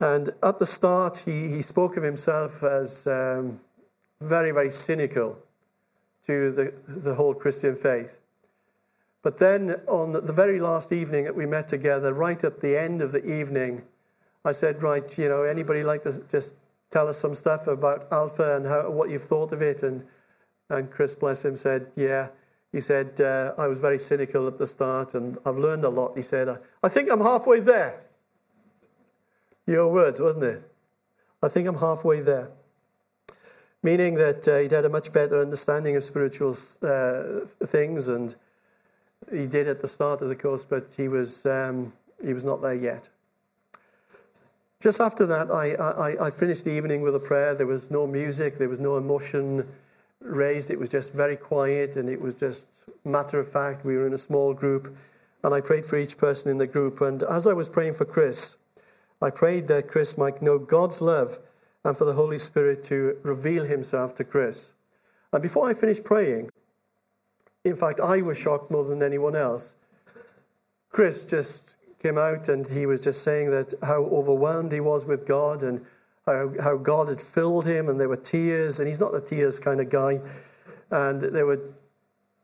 [0.00, 3.60] and at the start, he, he spoke of himself as um,
[4.20, 5.38] very, very cynical
[6.26, 8.20] to the, the whole Christian faith.
[9.22, 13.02] But then, on the very last evening that we met together, right at the end
[13.02, 13.82] of the evening,
[14.44, 16.56] I said, Right, you know, anybody like to just
[16.90, 19.82] tell us some stuff about Alpha and how, what you've thought of it?
[19.82, 20.06] And
[20.70, 22.28] and Chris, bless him, said, Yeah.
[22.72, 26.16] He said, uh, I was very cynical at the start and I've learned a lot.
[26.16, 28.00] He said, I think I'm halfway there.
[29.66, 30.70] Your words, wasn't it?
[31.42, 32.50] I think I'm halfway there.
[33.82, 38.34] Meaning that uh, he'd had a much better understanding of spiritual uh, things and
[39.32, 41.92] he did at the start of the course, but he was, um,
[42.24, 43.08] he was not there yet.
[44.80, 47.54] Just after that, I, I, I finished the evening with a prayer.
[47.54, 49.66] There was no music, there was no emotion
[50.20, 50.70] raised.
[50.70, 53.84] It was just very quiet and it was just matter of fact.
[53.84, 54.96] We were in a small group
[55.42, 57.00] and I prayed for each person in the group.
[57.00, 58.56] And as I was praying for Chris,
[59.22, 61.38] I prayed that Chris might know God's love
[61.84, 64.74] and for the Holy Spirit to reveal himself to Chris.
[65.32, 66.50] And before I finished praying,
[67.64, 69.76] in fact, I was shocked more than anyone else.
[70.90, 75.26] Chris just came out and he was just saying that how overwhelmed he was with
[75.26, 75.84] God and
[76.32, 79.58] how, how God had filled him, and there were tears, and he's not the tears
[79.58, 80.20] kind of guy.
[80.90, 81.60] And there were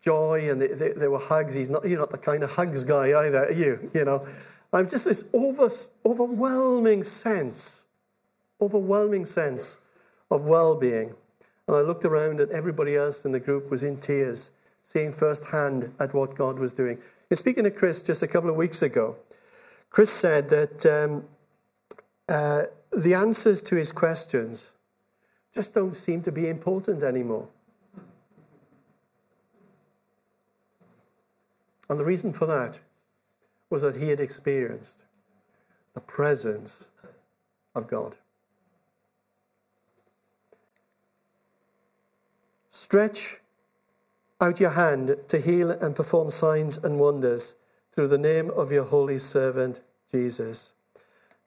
[0.01, 1.55] joy, and there, there were hugs.
[1.55, 4.27] He's not, you're not the kind of hugs guy either, you, you know.
[4.73, 5.69] I've just this over,
[6.05, 7.85] overwhelming sense,
[8.61, 9.79] overwhelming sense
[10.31, 11.15] of well being.
[11.67, 15.93] And I looked around at everybody else in the group was in tears, seeing firsthand
[15.99, 16.99] at what God was doing.
[17.31, 19.17] And speaking to Chris just a couple of weeks ago,
[19.91, 21.25] Chris said that um,
[22.29, 24.73] uh, the answers to his questions
[25.53, 27.49] just don't seem to be important anymore.
[31.89, 32.81] And the reason for that
[33.71, 35.05] was that he had experienced
[35.95, 36.89] the presence
[37.75, 38.17] of God.
[42.71, 43.41] Stretch
[44.41, 47.57] out your hand to heal and perform signs and wonders
[47.93, 49.81] through the name of your holy servant,
[50.11, 50.75] Jesus.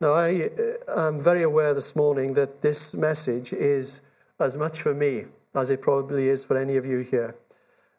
[0.02, 0.50] Now, I
[0.88, 4.02] am uh, very aware this morning that this message is
[4.40, 7.36] as much for me as it probably is for any of you here.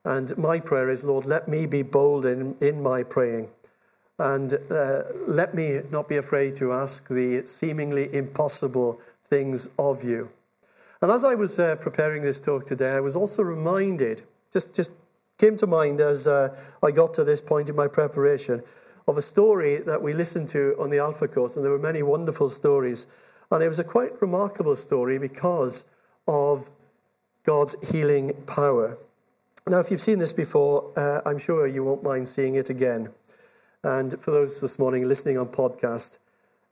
[0.02, 3.50] And my prayer is, Lord, let me be bold in, in my praying.
[4.18, 8.98] And uh, let me not be afraid to ask the seemingly impossible
[9.28, 10.30] things of you.
[11.02, 14.94] And as I was uh, preparing this talk today, I was also reminded, just, just
[15.36, 18.62] came to mind as uh, I got to this point in my preparation
[19.10, 22.02] of a story that we listened to on the Alpha course, and there were many
[22.02, 23.06] wonderful stories.
[23.50, 25.84] And it was a quite remarkable story because
[26.28, 26.70] of
[27.44, 28.96] God's healing power.
[29.66, 33.10] Now, if you've seen this before, uh, I'm sure you won't mind seeing it again.
[33.82, 36.18] And for those this morning listening on podcast,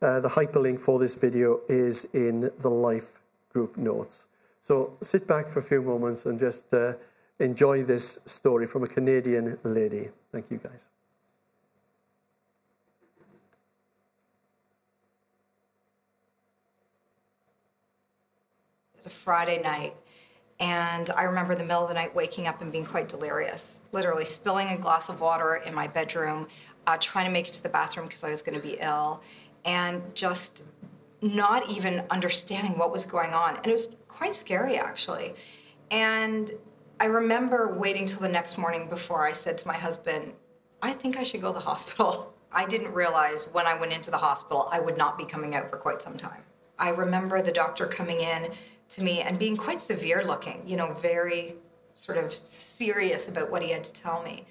[0.01, 3.20] uh, the hyperlink for this video is in the Life
[3.53, 4.26] group notes.
[4.61, 6.95] So sit back for a few moments and just uh,
[7.41, 10.11] enjoy this story from a Canadian lady.
[10.30, 10.89] Thank you, guys.
[18.99, 19.94] It was a Friday night,
[20.59, 24.24] and I remember the middle of the night waking up and being quite delirious, literally
[24.24, 26.49] spilling a glass of water in my bedroom,
[26.88, 29.22] uh, trying to make it to the bathroom because I was going to be ill,
[29.64, 30.64] and just
[31.22, 33.57] not even understanding what was going on.
[33.59, 35.34] And it was quite scary, actually.
[35.92, 36.51] And
[36.99, 40.32] I remember waiting till the next morning before I said to my husband,
[40.82, 42.34] I think I should go to the hospital.
[42.51, 45.70] I didn't realize when I went into the hospital I would not be coming out
[45.70, 46.42] for quite some time.
[46.80, 48.51] I remember the doctor coming in
[48.91, 51.57] to me and being quite severe looking, you know, very
[51.95, 54.47] sort of serious about what he had to tell me.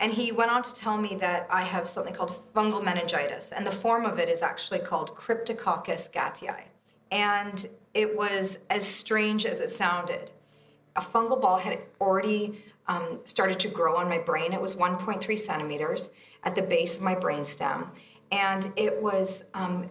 [0.00, 3.66] And he went on to tell me that I have something called fungal meningitis, and
[3.66, 6.64] the form of it is actually called Cryptococcus gattii.
[7.12, 10.30] And it was as strange as it sounded
[10.96, 14.52] a fungal ball had already um, started to grow on my brain.
[14.52, 16.10] It was 1.3 centimeters
[16.44, 17.88] at the base of my brainstem,
[18.32, 19.88] and it was um,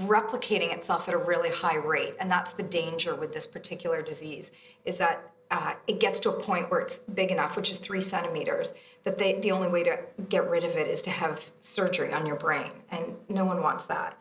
[0.00, 2.14] replicating itself at a really high rate.
[2.20, 4.50] And that's the danger with this particular disease
[4.84, 8.00] is that uh, it gets to a point where it's big enough, which is three
[8.00, 8.72] centimeters,
[9.02, 9.98] that they, the only way to
[10.28, 13.84] get rid of it is to have surgery on your brain, and no one wants
[13.84, 14.16] that.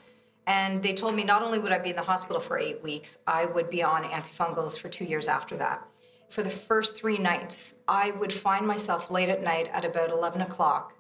[0.47, 3.19] And they told me not only would I be in the hospital for eight weeks,
[3.27, 5.86] I would be on antifungals for two years after that
[6.30, 10.41] for the first three nights, I would find myself late at night at about 11
[10.41, 10.93] o'clock,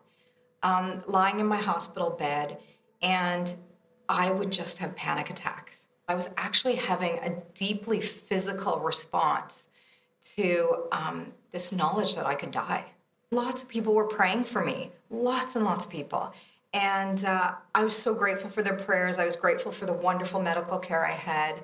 [0.63, 2.57] um, lying in my hospital bed,
[3.01, 3.53] and
[4.09, 5.85] I would just have panic attacks.
[6.07, 9.67] I was actually having a deeply physical response
[10.35, 12.85] to um, this knowledge that I could die.
[13.31, 16.33] Lots of people were praying for me, lots and lots of people.
[16.73, 19.19] And uh, I was so grateful for their prayers.
[19.19, 21.63] I was grateful for the wonderful medical care I had.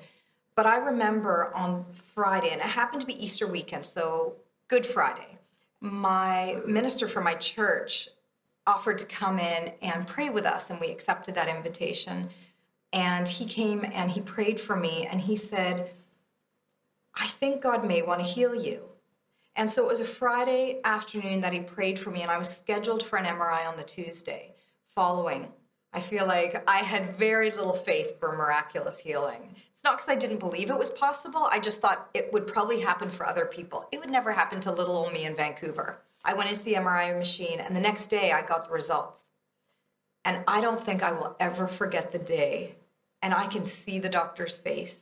[0.55, 4.35] But I remember on Friday, and it happened to be Easter weekend, so
[4.67, 5.37] Good Friday,
[5.81, 8.09] my minister for my church
[8.67, 12.29] offered to come in and pray with us, and we accepted that invitation.
[12.93, 15.91] And he came and he prayed for me, and he said,
[17.13, 18.81] I think God may want to heal you.
[19.55, 22.49] And so it was a Friday afternoon that he prayed for me, and I was
[22.49, 24.53] scheduled for an MRI on the Tuesday
[24.93, 25.47] following.
[25.93, 29.55] I feel like I had very little faith for miraculous healing.
[29.71, 31.47] It's not because I didn't believe it was possible.
[31.49, 33.87] I just thought it would probably happen for other people.
[33.93, 35.99] It would never happen to little old me in Vancouver.
[36.25, 39.21] I went into the MRI machine, and the next day I got the results.
[40.25, 42.75] And I don't think I will ever forget the day.
[43.21, 45.01] And I can see the doctor's face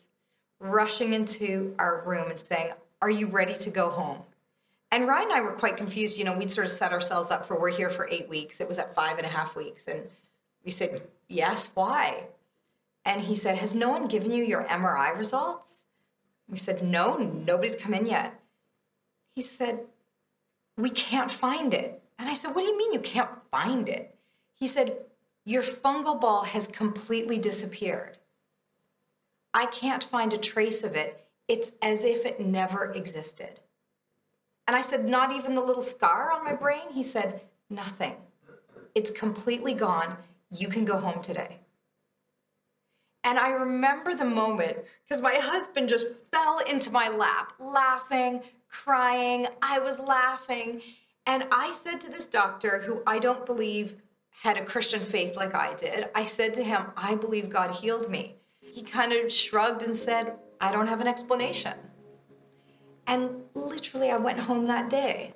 [0.60, 4.20] rushing into our room and saying, Are you ready to go home?
[4.92, 6.18] And Ryan and I were quite confused.
[6.18, 8.60] You know, we'd sort of set ourselves up for we're here for eight weeks.
[8.60, 9.88] It was at five and a half weeks.
[9.88, 10.04] And
[10.64, 12.26] we said, Yes, why?
[13.06, 15.84] And he said, Has no one given you your MRI results?
[16.50, 18.40] We said, No, nobody's come in yet.
[19.36, 19.86] He said,
[20.78, 22.02] We can't find it.
[22.18, 24.16] And I said, What do you mean you can't find it?
[24.54, 24.98] He said,
[25.46, 28.18] Your fungal ball has completely disappeared.
[29.54, 31.26] I can't find a trace of it.
[31.48, 33.60] It's as if it never existed.
[34.68, 36.92] And I said, Not even the little scar on my brain?
[36.92, 38.16] He said, Nothing.
[38.96, 40.18] It's completely gone
[40.50, 41.60] you can go home today.
[43.24, 48.42] And I remember the moment because my husband just fell into my lap, laughing,
[48.74, 49.48] crying.
[49.62, 50.82] I was laughing.
[51.26, 53.96] And I said to this doctor, who I don't believe
[54.30, 58.10] had a Christian faith like I did, I said to him, I believe God healed
[58.10, 58.36] me.
[58.60, 61.76] He kind of shrugged and said, I don't have an explanation.
[63.06, 65.36] And literally, I went home that day.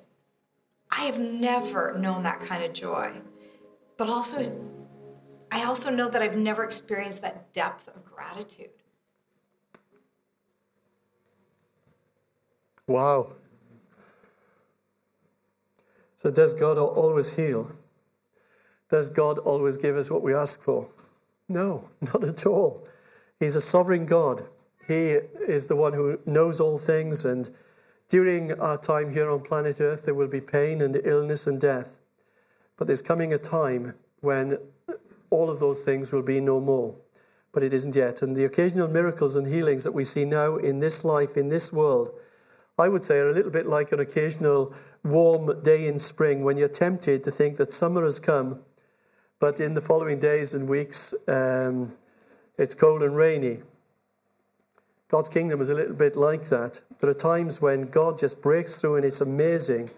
[0.90, 3.12] I have never known that kind of joy,
[3.98, 4.42] but also
[5.50, 8.70] I also know that I've never experienced that depth of gratitude.
[12.88, 13.34] Wow.
[16.16, 17.70] So, does God always heal?
[18.90, 20.88] Does God always give us what we ask for?
[21.48, 22.88] No, not at all.
[23.38, 24.44] He's a sovereign God.
[24.88, 27.50] He is the one who knows all things, and
[28.08, 31.98] during our time here on planet Earth, there will be pain and illness and death.
[32.78, 34.58] But there's coming a time when
[35.28, 36.94] all of those things will be no more.
[37.52, 38.22] But it isn't yet.
[38.22, 41.70] And the occasional miracles and healings that we see now in this life, in this
[41.70, 42.10] world,
[42.78, 44.72] I would say, are a little bit like an occasional
[45.02, 48.60] warm day in spring when you're tempted to think that summer has come,
[49.40, 51.94] but in the following days and weeks, um,
[52.56, 53.58] it's cold and rainy.
[55.08, 56.80] God's kingdom is a little bit like that.
[57.00, 59.90] There are times when God just breaks through and it's amazing.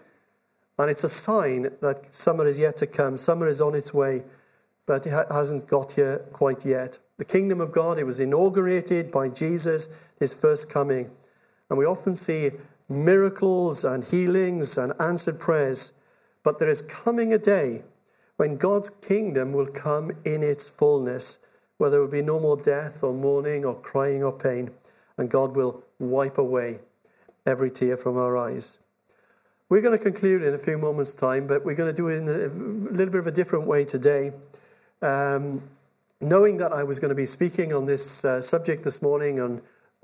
[0.79, 3.17] And it's a sign that summer is yet to come.
[3.17, 4.23] Summer is on its way,
[4.85, 6.97] but it hasn't got here quite yet.
[7.17, 11.11] The kingdom of God, it was inaugurated by Jesus, his first coming.
[11.69, 12.51] And we often see
[12.91, 15.93] miracles and healings and answered prayers.
[16.43, 17.83] But there is coming a day
[18.37, 21.39] when God's kingdom will come in its fullness,
[21.77, 24.71] where there will be no more death or mourning or crying or pain,
[25.17, 26.79] and God will wipe away
[27.45, 28.79] every tear from our eyes.
[29.69, 32.17] We're going to conclude in a few moments' time, but we're going to do it
[32.17, 32.47] in a
[32.91, 34.33] little bit of a different way today.
[35.01, 35.61] Um,
[36.19, 39.61] knowing that I was going to be speaking on this uh, subject this morning on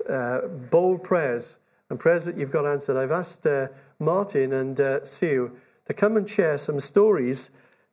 [0.08, 1.58] uh, bold prayers
[1.90, 3.68] and prayers that you've got answered, I've asked uh,
[3.98, 5.52] Martin and uh, Sue
[5.86, 7.50] to come and share some stories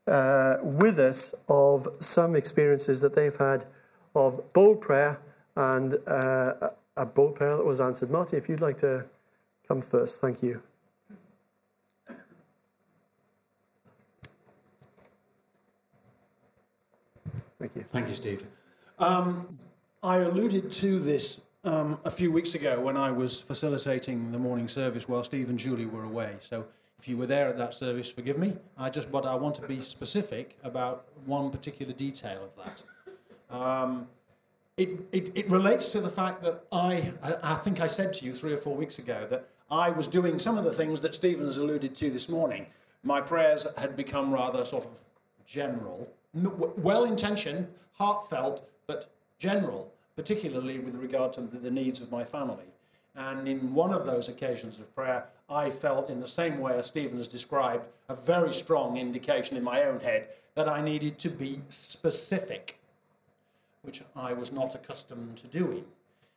[0.07, 3.65] uh, with us of some experiences that they've had
[4.13, 5.19] of bold prayer
[5.55, 8.09] and uh, a bold prayer that was answered.
[8.09, 9.05] Martin, if you'd like to
[9.67, 10.61] come first, thank you.
[17.59, 17.85] Thank you.
[17.91, 18.45] Thank you, Steve.
[18.99, 19.57] Um,
[20.03, 24.67] I alluded to this um, a few weeks ago when I was facilitating the morning
[24.67, 26.35] service while Steve and Julie were away.
[26.39, 26.65] So
[26.99, 28.55] if you were there at that service, forgive me.
[28.77, 33.55] I just, but I want to be specific about one particular detail of that.
[33.55, 34.07] Um,
[34.77, 38.25] it, it, it, relates to the fact that I, I, I think I said to
[38.25, 41.15] you three or four weeks ago that I was doing some of the things that
[41.15, 42.65] Stephen has alluded to this morning.
[43.03, 45.01] My prayers had become rather sort of
[45.45, 49.07] general, well intentioned, heartfelt, but
[49.37, 52.65] general particularly with regard to the needs of my family.
[53.15, 56.87] And in one of those occasions of prayer, I felt, in the same way as
[56.87, 61.29] Stephen has described, a very strong indication in my own head that I needed to
[61.29, 62.77] be specific,
[63.83, 65.85] which I was not accustomed to doing.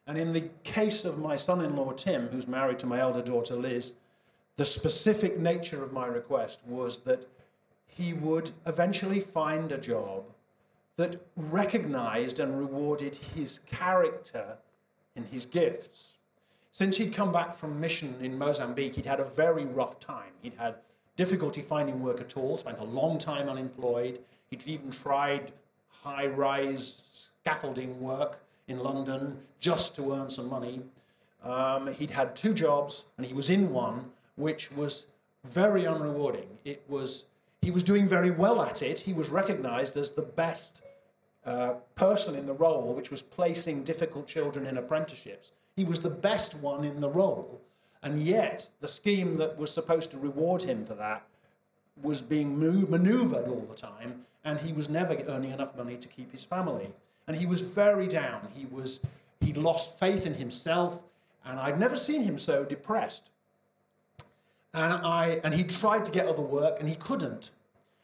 [0.07, 3.23] And in the case of my son in law, Tim, who's married to my elder
[3.23, 3.95] daughter, Liz,
[4.57, 7.29] the specific nature of my request was that
[7.87, 10.25] he would eventually find a job
[10.99, 14.59] that recognized and rewarded his character
[15.15, 16.15] and his gifts.
[16.73, 20.33] Since he'd come back from mission in Mozambique, he'd had a very rough time.
[20.43, 20.75] He'd had
[21.17, 24.19] difficulty finding work at all, spent a long time unemployed.
[24.51, 25.53] He'd even tried
[25.89, 30.83] high rise scaffolding work in London just to earn some money.
[31.45, 35.07] Um, he'd had two jobs, and he was in one which was
[35.45, 36.49] very unrewarding.
[36.65, 37.27] It was
[37.63, 39.01] he was doing very well at it.
[39.01, 40.83] He was recognized as the best
[41.45, 45.53] uh, person in the role, which was placing difficult children in apprenticeships.
[45.77, 47.61] He was the best one in the role,
[48.03, 51.25] and yet the scheme that was supposed to reward him for that
[52.03, 56.31] was being maneuvered all the time, and he was never earning enough money to keep
[56.33, 56.93] his family.
[57.27, 58.49] And he was very down.
[58.55, 59.01] He was
[59.41, 61.03] he lost faith in himself,
[61.45, 63.31] and I'd never seen him so depressed.
[64.75, 67.51] And I and he tried to get other work, and he couldn't.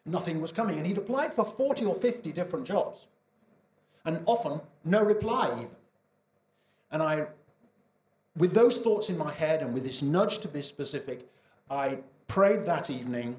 [0.06, 3.08] Nothing was coming, and he'd applied for 40 or 50 different jobs
[4.04, 5.68] and often no reply even.
[6.90, 7.26] And I,
[8.36, 11.28] with those thoughts in my head and with this nudge to be specific,
[11.70, 11.98] I
[12.28, 13.36] prayed that evening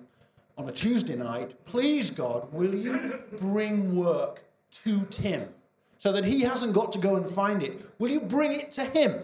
[0.57, 4.43] on a Tuesday night, please God, will you bring work
[4.83, 5.49] to Tim
[5.97, 7.79] so that he hasn't got to go and find it?
[7.99, 9.19] Will you bring it to him?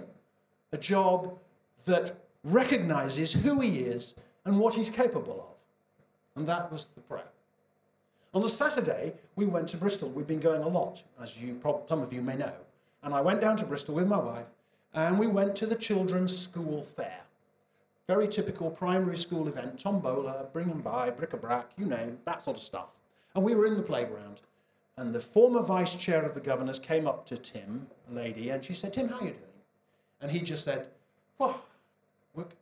[0.74, 1.38] A job
[1.86, 2.14] that
[2.44, 4.16] recognizes who he is
[4.46, 6.39] and what he's capable of.
[6.39, 7.30] And that was the prayer.
[8.34, 10.09] On the Saturday, we went to Bristol.
[10.09, 11.59] We've been going a lot, as you
[11.89, 12.53] some of you may know.
[13.03, 14.45] And I went down to Bristol with my wife,
[14.93, 17.19] and we went to the children's school fair.
[18.07, 22.63] Very typical primary school event, tombola, bring them by, bric-a-brac, you name, that sort of
[22.63, 22.95] stuff.
[23.36, 24.41] And we were in the playground,
[24.95, 28.63] and the former vice chair of the governors came up to Tim, a lady, and
[28.63, 29.61] she said, Tim, how are you doing?
[30.21, 30.88] And he just said,
[31.38, 31.61] well,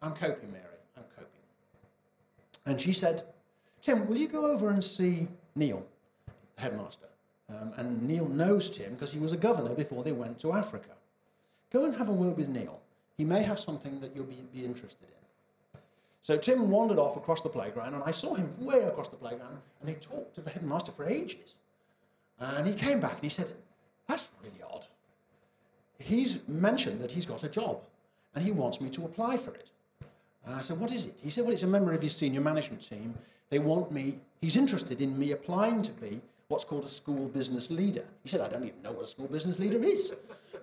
[0.01, 0.63] I'm coping, Mary,
[0.97, 1.29] I'm coping.
[2.65, 3.23] And she said,
[3.81, 5.27] Tim, will you go over and see
[5.59, 5.85] Neil,
[6.55, 7.05] the headmaster.
[7.49, 10.89] Um, and Neil knows Tim because he was a governor before they went to Africa.
[11.71, 12.79] Go and have a word with Neil.
[13.17, 15.79] He may have something that you'll be, be interested in.
[16.21, 19.57] So Tim wandered off across the playground, and I saw him way across the playground,
[19.81, 21.55] and he talked to the headmaster for ages.
[22.39, 23.47] And he came back and he said,
[24.07, 24.85] That's really odd.
[25.97, 27.81] He's mentioned that he's got a job,
[28.35, 29.71] and he wants me to apply for it.
[30.45, 31.15] And I said, What is it?
[31.21, 33.13] He said, Well, it's a member of his senior management team.
[33.49, 37.69] They want me he's interested in me applying to be what's called a school business
[37.69, 38.03] leader.
[38.23, 40.15] He said, I don't even know what a school business leader is.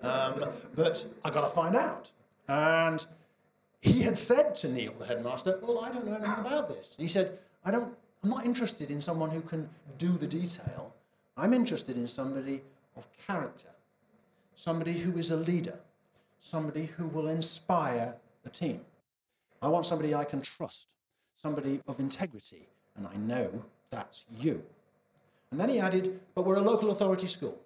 [0.03, 2.11] Um, but I got to find out.
[2.47, 3.05] And
[3.81, 6.95] he had said to Neil, the headmaster, Well, I don't know anything about this.
[6.97, 9.67] And he said, I don't, I'm not interested in someone who can
[9.97, 10.93] do the detail.
[11.35, 12.61] I'm interested in somebody
[12.95, 13.69] of character,
[14.55, 15.77] somebody who is a leader,
[16.39, 18.13] somebody who will inspire
[18.43, 18.81] the team.
[19.61, 20.87] I want somebody I can trust,
[21.35, 22.67] somebody of integrity,
[22.97, 24.61] and I know that's you.
[25.51, 27.57] And then he added, But we're a local authority school.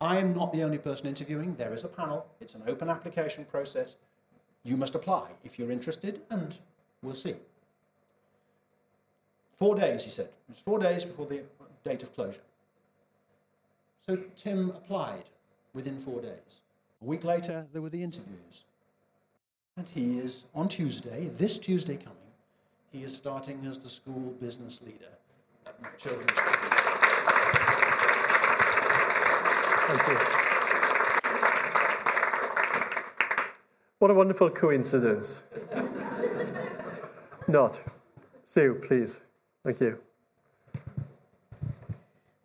[0.00, 1.54] I am not the only person interviewing.
[1.56, 3.96] There is a panel, it's an open application process.
[4.62, 6.58] You must apply if you're interested, and
[7.02, 7.36] we'll see.
[9.56, 10.26] Four days, he said.
[10.26, 11.42] It was four days before the
[11.84, 12.42] date of closure.
[14.06, 15.24] So Tim applied
[15.72, 16.60] within four days.
[17.00, 18.64] A week later, there were the interviews.
[19.76, 22.25] And he is, on Tuesday, this Tuesday coming,
[22.96, 25.12] he is starting as the school business leader
[25.66, 26.30] at Children's
[29.88, 30.16] Thank you.
[33.98, 35.42] What a wonderful coincidence.
[37.48, 37.82] Not.
[38.42, 39.20] Sue, please.
[39.62, 39.98] Thank you.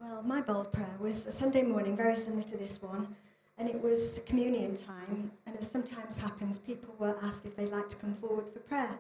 [0.02, 3.16] Well, my bold prayer was a Sunday morning, very similar to this one,
[3.58, 5.32] and it was communion time.
[5.48, 8.98] And as sometimes happens, people were asked if they'd like to come forward for prayer.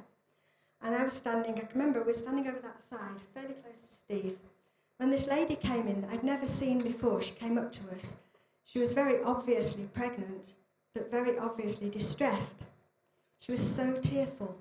[0.83, 3.93] And I was standing, I remember we were standing over that side, fairly close to
[3.93, 4.37] Steve,
[4.97, 7.21] when this lady came in that I'd never seen before.
[7.21, 8.19] She came up to us
[8.71, 10.53] she was very obviously pregnant,
[10.93, 12.63] but very obviously distressed.
[13.39, 14.55] She was so tearful.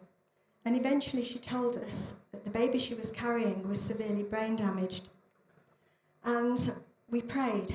[0.64, 5.08] And eventually she told us that the baby she was carrying was severely brain damaged.
[6.24, 6.74] And
[7.08, 7.72] we prayed.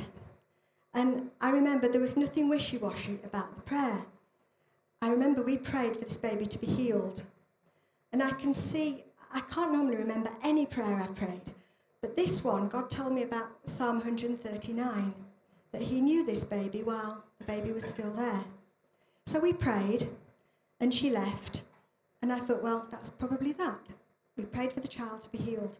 [0.93, 4.05] And I remember there was nothing wishy washy about the prayer.
[5.01, 7.23] I remember we prayed for this baby to be healed.
[8.15, 9.03] And I can see,
[9.33, 11.51] I can't normally remember any prayer I've prayed,
[11.99, 15.13] but this one, God told me about Psalm 139
[15.73, 18.45] that he knew this baby while the baby was still there.
[19.25, 20.07] So we prayed,
[20.79, 21.63] and she left.
[22.21, 23.81] And I thought, well, that's probably that.
[24.37, 25.79] We prayed for the child to be healed.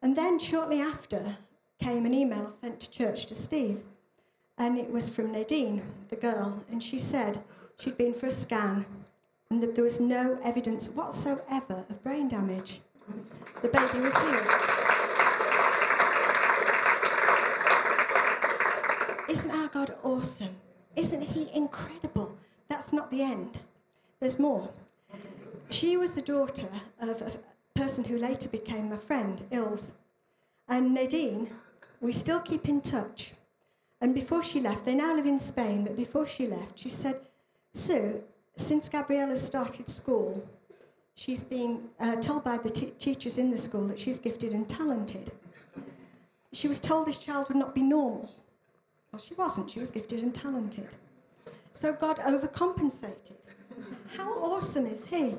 [0.00, 1.36] And then shortly after
[1.78, 3.82] came an email sent to church to Steve.
[4.56, 6.64] And it was from Nadine, the girl.
[6.70, 7.44] And she said
[7.78, 8.86] she'd been for a scan
[9.50, 12.80] and that there was no evidence whatsoever of brain damage.
[13.62, 14.74] The baby was healed.
[19.28, 20.56] Isn't our God awesome?
[20.96, 22.36] Isn't He incredible?
[22.68, 23.58] That's not the end.
[24.20, 24.70] There's more.
[25.70, 26.68] She was the daughter
[27.00, 27.32] of a
[27.78, 29.92] person who later became my friend, Ilse.
[30.68, 31.50] And Nadine,
[32.00, 33.32] we still keep in touch.
[34.00, 37.20] And before she left, they now live in Spain, but before she left, she said,
[37.72, 38.22] Sue,
[38.56, 40.46] since Gabriella started school,
[41.14, 44.68] she's been uh, told by the t- teachers in the school that she's gifted and
[44.68, 45.32] talented.
[46.52, 48.30] She was told this child would not be normal.
[49.12, 49.70] Well, she wasn't.
[49.70, 50.88] She was gifted and talented.
[51.72, 53.36] So God overcompensated.
[54.16, 55.34] How awesome is He?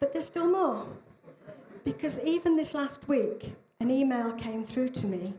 [0.00, 0.86] But there's still more.
[1.84, 5.34] Because even this last week, an email came through to me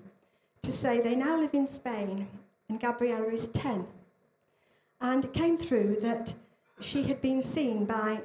[0.61, 2.27] to say they now live in Spain
[2.69, 3.85] and Gabriella is 10.
[5.01, 6.33] And it came through that
[6.79, 8.21] she had been seen by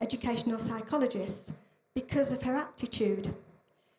[0.00, 1.58] educational psychologists
[1.94, 3.34] because of her aptitude.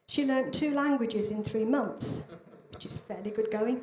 [0.08, 2.24] She learnt two languages in three months,
[2.72, 3.82] which is fairly good going.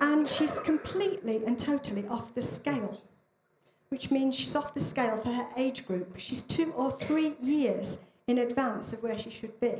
[0.00, 3.00] And she's completely and totally off the scale,
[3.90, 6.18] which means she's off the scale for her age group.
[6.18, 9.74] She's two or three years in advance of where she should be.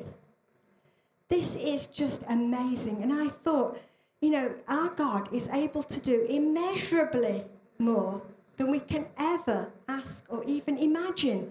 [1.31, 3.03] This is just amazing.
[3.03, 3.81] And I thought,
[4.21, 7.45] you know, our God is able to do immeasurably
[7.79, 8.21] more
[8.61, 11.51] than we can ever ask or even imagine,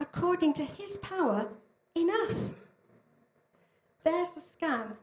[0.00, 1.48] according to his power
[1.94, 2.56] in us.
[4.02, 4.96] There's a scan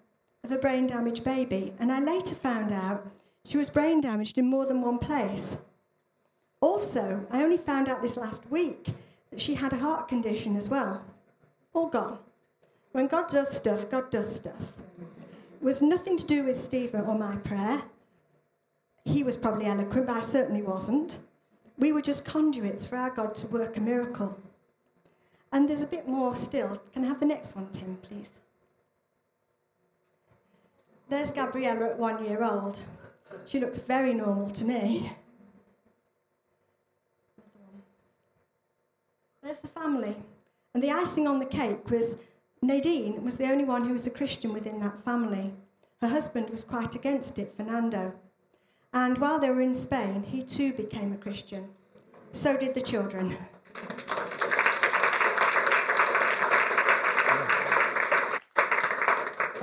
[0.44, 3.10] of a brain damaged baby, and I later found out
[3.46, 5.62] she was brain damaged in more than one place.
[6.60, 8.90] Also, I only found out this last week
[9.30, 11.02] that she had a heart condition as well.
[11.74, 12.20] All gone.
[12.92, 14.74] When God does stuff, God does stuff.
[15.62, 17.82] It was nothing to do with Stephen or my prayer.
[19.06, 21.18] He was probably eloquent, but I certainly wasn't.
[21.78, 24.38] We were just conduits for our God to work a miracle.
[25.52, 26.82] And there's a bit more still.
[26.94, 28.32] Can I have the next one, Tim, please?
[31.10, 32.82] There's Gabriella at one year old.
[33.46, 35.12] She looks very normal to me.
[39.44, 40.16] There's the family.
[40.74, 42.18] And the icing on the cake was
[42.62, 45.52] Nadine was the only one who was a Christian within that family.
[46.00, 48.14] Her husband was quite against it, Fernando.
[48.94, 51.70] And while they were in Spain, he too became a Christian.
[52.34, 53.38] So did the children.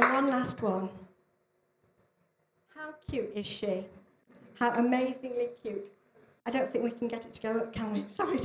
[0.00, 0.88] And one last one
[2.74, 3.84] How cute is she?
[4.54, 5.92] How amazingly cute.
[6.46, 8.04] I don't think we can get it to go up, can we?
[8.14, 8.40] Sorry,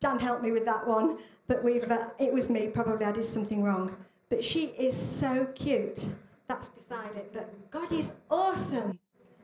[0.00, 1.18] Dan helped me with that one.
[1.46, 3.94] But we've, uh, it was me, probably I did something wrong.
[4.30, 6.08] But she is so cute.
[6.48, 7.30] That's beside it.
[7.34, 8.98] But God is awesome.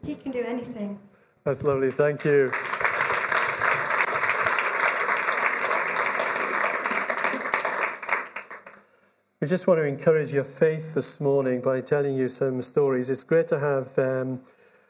[0.05, 0.99] He can do anything.
[1.45, 1.91] That's lovely.
[1.91, 2.51] Thank you.
[9.41, 13.09] We just want to encourage your faith this morning by telling you some stories.
[13.09, 14.43] It's great to have um,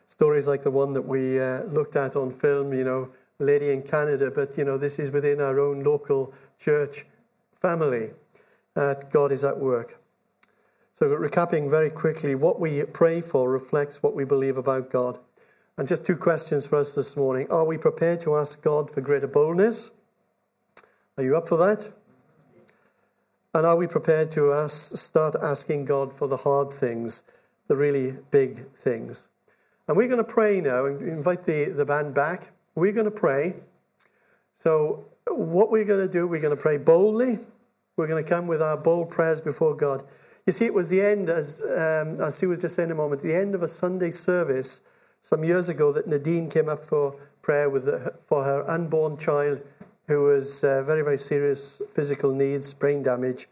[0.06, 3.82] stories like the one that we uh, looked at on film, you know, lady in
[3.82, 7.06] Canada, but, you know, this is within our own local church
[7.52, 8.11] family.
[8.74, 9.99] Uh, God is at work.
[11.03, 15.18] So, recapping very quickly, what we pray for reflects what we believe about God.
[15.78, 17.46] And just two questions for us this morning.
[17.51, 19.92] Are we prepared to ask God for greater boldness?
[21.16, 21.88] Are you up for that?
[23.55, 27.24] And are we prepared to ask, start asking God for the hard things,
[27.66, 29.30] the really big things?
[29.88, 32.53] And we're going to pray now and invite the, the band back.
[32.74, 33.55] We're going to pray.
[34.53, 37.38] So, what we're going to do, we're going to pray boldly.
[37.96, 40.05] We're going to come with our bold prayers before God.
[40.47, 43.22] You see, it was the end, as, um, as Sue was just saying a moment,
[43.22, 44.80] the end of a Sunday service
[45.20, 49.61] some years ago that Nadine came up for prayer with the, for her unborn child
[50.09, 53.49] who was uh, very, very serious physical needs, brain damage,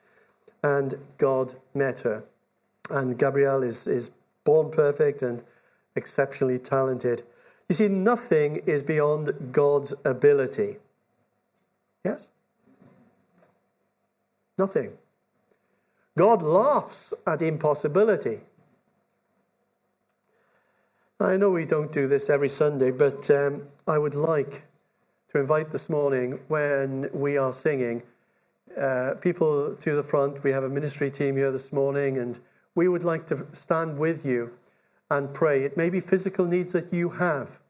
[0.63, 2.25] and God met her.
[2.91, 4.11] And Gabrielle is, is
[4.45, 5.43] born perfect and
[5.95, 7.23] exceptionally talented.
[7.69, 10.79] You see, nothing is beyond God's ability.
[12.05, 12.31] Yes?
[14.57, 14.93] Nothing.
[16.19, 18.41] God laughs at impossibility.
[21.21, 24.65] I know we don't do this every Sunday, but um, I would like
[25.31, 28.03] to invite this morning when we are singing
[28.77, 30.43] uh, people to the front.
[30.43, 32.37] We have a ministry team here this morning, and
[32.75, 34.51] we would like to stand with you
[35.09, 35.63] and pray.
[35.63, 37.61] It may be physical needs that you have,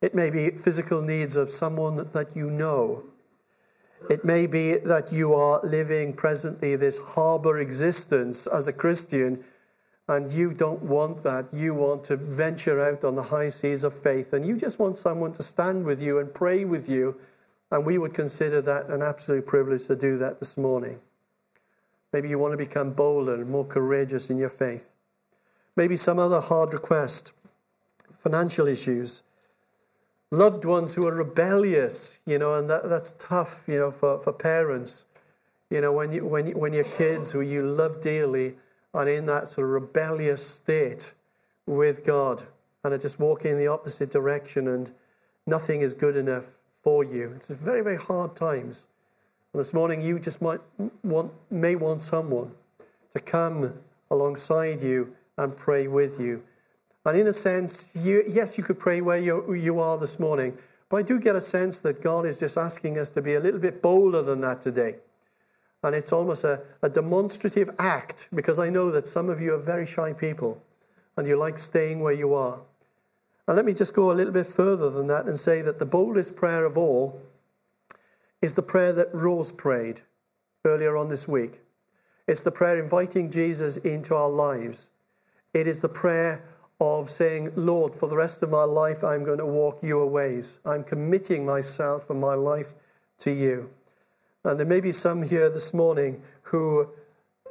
[0.00, 3.04] it may be physical needs of someone that you know.
[4.10, 9.44] It may be that you are living presently this harbor existence as a Christian
[10.08, 11.46] and you don't want that.
[11.52, 14.96] You want to venture out on the high seas of faith, and you just want
[14.96, 17.16] someone to stand with you and pray with you.
[17.70, 21.00] And we would consider that an absolute privilege to do that this morning.
[22.12, 24.92] Maybe you want to become bolder and more courageous in your faith.
[25.74, 27.32] Maybe some other hard request,
[28.12, 29.22] financial issues,
[30.32, 34.32] loved ones who are rebellious, you know, and that, that's tough, you know, for, for
[34.32, 35.04] parents.
[35.70, 38.56] You know, when, you, when, you, when your kids who you love dearly
[38.94, 41.12] are in that sort of rebellious state
[41.66, 42.44] with God
[42.82, 44.90] and are just walking in the opposite direction and
[45.46, 47.32] nothing is good enough for you.
[47.36, 48.86] It's very, very hard times.
[49.52, 50.60] And this morning you just might
[51.04, 52.52] want, may want someone
[53.12, 53.74] to come
[54.10, 56.42] alongside you and pray with you.
[57.04, 60.56] And in a sense, you, yes, you could pray where you, you are this morning,
[60.88, 63.40] but I do get a sense that God is just asking us to be a
[63.40, 64.96] little bit bolder than that today.
[65.82, 69.58] And it's almost a, a demonstrative act because I know that some of you are
[69.58, 70.62] very shy people
[71.16, 72.60] and you like staying where you are.
[73.48, 75.86] And let me just go a little bit further than that and say that the
[75.86, 77.20] boldest prayer of all
[78.40, 80.02] is the prayer that Rose prayed
[80.64, 81.60] earlier on this week.
[82.28, 84.90] It's the prayer inviting Jesus into our lives.
[85.52, 86.44] It is the prayer
[86.80, 90.58] of saying, Lord, for the rest of my life, I'm going to walk your ways.
[90.64, 92.74] I'm committing myself and my life
[93.18, 93.70] to you.
[94.44, 96.88] And there may be some here this morning who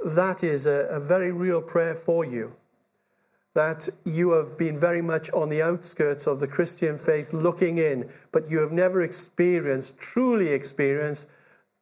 [0.04, 2.56] that is a, a, very real prayer for you.
[3.54, 8.10] That you have been very much on the outskirts of the Christian faith looking in,
[8.32, 11.30] but you have never experienced, truly experienced,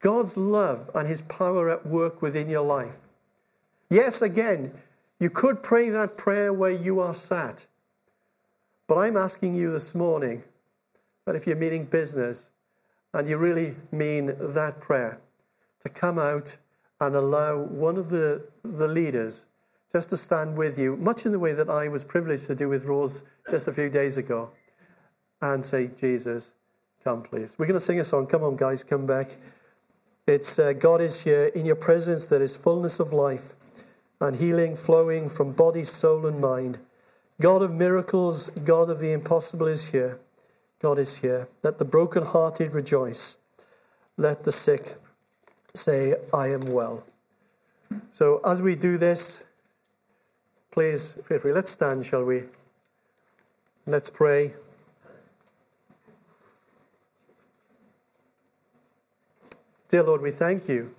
[0.01, 2.97] God's love and His power at work within your life.
[3.89, 4.73] Yes, again,
[5.19, 7.65] you could pray that prayer where you are sat.
[8.87, 10.43] But I'm asking you this morning
[11.25, 12.49] that if you're meeting business,
[13.13, 15.19] and you really mean that prayer,
[15.81, 16.57] to come out
[17.01, 19.45] and allow one of the, the leaders
[19.91, 22.69] just to stand with you, much in the way that I was privileged to do
[22.69, 24.51] with Rose just a few days ago,
[25.41, 26.53] and say, Jesus,
[27.03, 27.57] come please.
[27.57, 28.27] We're going to sing a song.
[28.27, 29.37] Come on, guys, come back.
[30.27, 31.45] It's uh, God is here.
[31.47, 33.55] In your presence, there is fullness of life
[34.21, 36.79] and healing flowing from body, soul, and mind.
[37.41, 40.19] God of miracles, God of the impossible is here.
[40.81, 41.47] God is here.
[41.63, 43.37] Let the brokenhearted rejoice.
[44.17, 44.95] Let the sick
[45.73, 47.03] say, I am well.
[48.11, 49.43] So as we do this,
[50.71, 51.53] please feel free.
[51.53, 52.43] Let's stand, shall we?
[53.85, 54.53] Let's pray.
[59.87, 60.93] Dear Lord, we thank you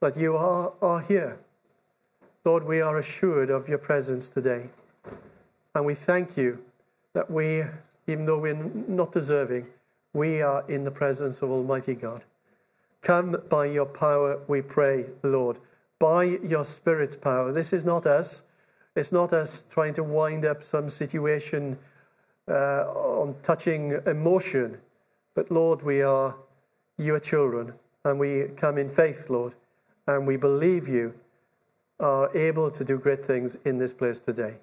[0.00, 1.38] that you are, are here.
[2.44, 4.70] Lord, we are assured of your presence today.
[5.74, 6.58] And we thank you
[7.12, 7.64] that we
[8.08, 9.66] even though we're not deserving,
[10.14, 12.24] we are in the presence of Almighty God.
[13.02, 15.58] Come by your power, we pray, Lord,
[15.98, 17.52] by your Spirit's power.
[17.52, 18.44] This is not us.
[18.96, 21.78] It's not us trying to wind up some situation
[22.48, 24.78] uh, on touching emotion.
[25.34, 26.34] But Lord, we are
[26.96, 27.74] your children
[28.04, 29.54] and we come in faith, Lord,
[30.06, 31.14] and we believe you
[32.00, 34.54] are able to do great things in this place today.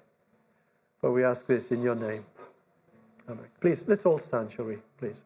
[1.00, 2.24] For we ask this in your name.
[3.28, 3.46] Amen.
[3.60, 4.78] Please, let's all stand, shall we?
[4.98, 5.22] Please.